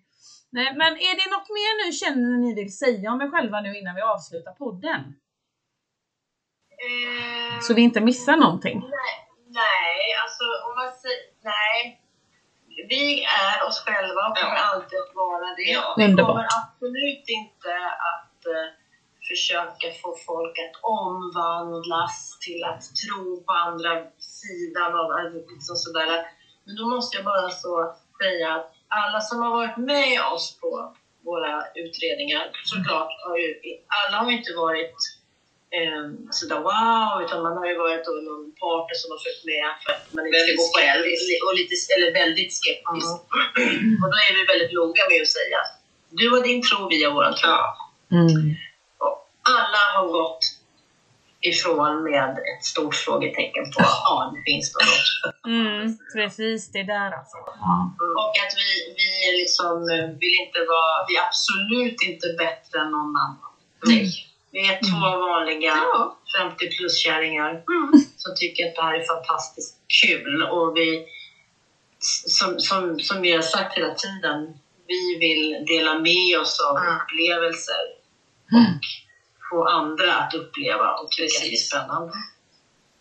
[0.51, 3.79] Nej, men är det något mer nu känner ni vill säga om er själva nu
[3.79, 5.01] innan vi avslutar podden?
[6.85, 8.81] Eh, Så vi inte missar någonting.
[8.81, 11.19] nej, nej, alltså om man säger...
[11.45, 12.01] Nej.
[12.89, 15.71] Vi är oss själva och kommer alltid att vara det.
[15.79, 15.95] Ja.
[15.97, 16.27] Vi Underbart.
[16.29, 17.73] kommer absolut inte
[18.13, 18.69] att eh,
[19.29, 25.09] försöka få folk att omvandlas till att tro på andra sidan av
[25.55, 26.27] liksom sådär.
[26.65, 30.97] Men då måste jag bara så säga att alla som har varit med oss på
[31.25, 33.51] våra utredningar, såklart, har ju,
[33.99, 34.97] alla har ju inte varit
[35.79, 36.05] eh,
[36.39, 39.91] sådär wow, utan man har ju varit då någon partner som har följt med för
[39.97, 41.05] att man inte ska gå själv,
[41.47, 43.15] och lite, eller väldigt skeptisk.
[44.03, 45.61] Och då är vi väldigt noga med att säga
[46.19, 47.51] du har din tro, vi har våran tro.
[48.19, 48.55] Mm.
[48.99, 50.45] Och alla har gått
[51.41, 55.45] ifrån med ett stort frågetecken på ja, det finns något.
[55.47, 57.37] Mm, precis, det är där alltså.
[57.47, 57.95] Ja.
[58.21, 58.71] Och att vi,
[59.01, 59.11] vi
[59.41, 63.53] liksom eh, vill inte vara, vi är absolut inte bättre än någon annan.
[63.87, 64.34] Nej.
[64.55, 65.75] Vi är två vanliga
[66.39, 67.63] 50 plus-kärringar
[68.17, 70.43] som tycker att det här är fantastiskt kul.
[70.43, 71.07] Och vi,
[72.39, 76.97] som, som, som vi har sagt hela tiden, vi vill dela med oss av Mm.
[76.97, 77.85] upplevelser
[78.53, 78.65] Mm.
[78.75, 78.81] och
[79.51, 82.13] få andra att uppleva och tycka att det är spännande.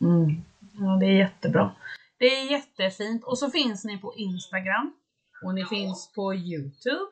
[0.01, 0.43] Mm.
[0.79, 1.75] Ja, det är jättebra.
[2.19, 3.23] Det är jättefint.
[3.23, 4.93] Och så finns ni på Instagram.
[5.45, 7.05] Och ni finns på Youtube.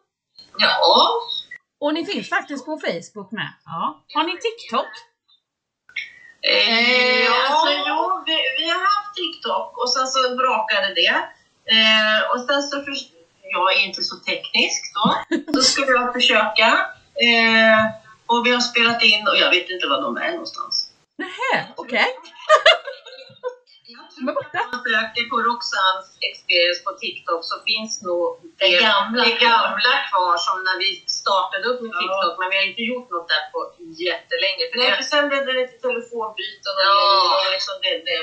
[0.58, 1.12] Ja,
[1.82, 3.50] Och ni finns faktiskt på Facebook med.
[3.66, 4.04] Ja.
[4.14, 4.92] Har ni TikTok?
[6.52, 7.48] Eh, Ja.
[7.50, 11.16] alltså, jo, vi, vi har haft TikTok och sen så brakade det.
[11.76, 12.94] Eh, och sen så, för,
[13.42, 15.06] jag är inte så teknisk då,
[15.54, 16.68] då skulle jag försöka.
[17.28, 17.80] Eh,
[18.26, 20.88] och vi har spelat in och jag vet inte var de är någonstans.
[21.18, 22.08] Nähä, okej.
[24.22, 24.60] De är borta.
[24.66, 28.24] Om man söker på Roxans Experience på TikTok så finns nog
[28.62, 30.90] Det gamla det gamla kvar som när vi
[31.22, 32.00] startade upp med Ja.
[32.02, 32.34] TikTok.
[32.40, 33.60] Men vi har inte gjort något där på
[34.08, 34.64] jättelänge.
[34.70, 37.00] För Nej, det, för sen blev det lite telefonbyten och Ja.
[37.44, 38.18] och liksom det, det,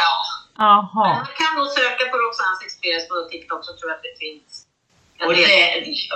[0.00, 0.14] ja.
[0.64, 1.08] Jaha.
[1.18, 4.50] Man kan nog söka på Roxans Experience på TikTok så tror jag att det finns.
[5.26, 5.34] Och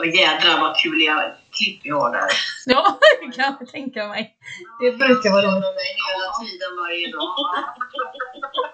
[0.04, 1.14] det, jädrar vad kuliga
[1.56, 2.28] klipp vi har där.
[2.66, 4.36] Ja, det kan jag tänka mig.
[4.80, 5.64] Det brukar vara roligt.
[5.64, 7.28] med mig hela tiden varje dag.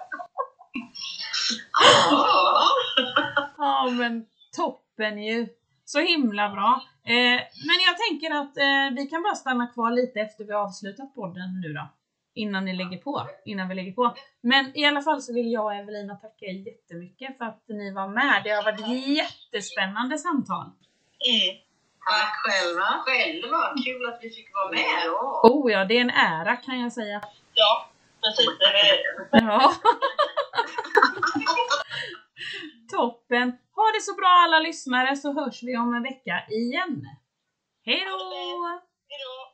[3.57, 4.25] Ja, men
[4.55, 5.47] toppen ju.
[5.85, 6.81] Så himla bra.
[7.05, 10.61] Eh, men jag tänker att eh, vi kan bara stanna kvar lite efter vi har
[10.61, 11.87] avslutat podden nu då.
[12.33, 13.27] Innan ni lägger på.
[13.45, 14.15] Innan vi lägger på.
[14.41, 17.93] Men i alla fall så vill jag och Evelina tacka er jättemycket för att ni
[17.93, 18.41] var med.
[18.43, 20.65] Det har varit jättespännande samtal.
[20.65, 21.57] Mm.
[22.11, 22.87] Tack själva.
[23.05, 24.85] Själva, kul att vi fick vara med.
[25.05, 25.41] Ja.
[25.43, 27.21] Oh ja, det är en ära kan jag säga.
[27.53, 27.89] Ja,
[28.23, 28.49] precis.
[28.59, 29.73] Det är- Ja.
[32.91, 33.57] Toppen!
[33.75, 37.05] Ha det så bra alla lyssnare så hörs vi om en vecka igen.
[37.85, 38.17] Hej då!
[39.09, 39.50] Hej då!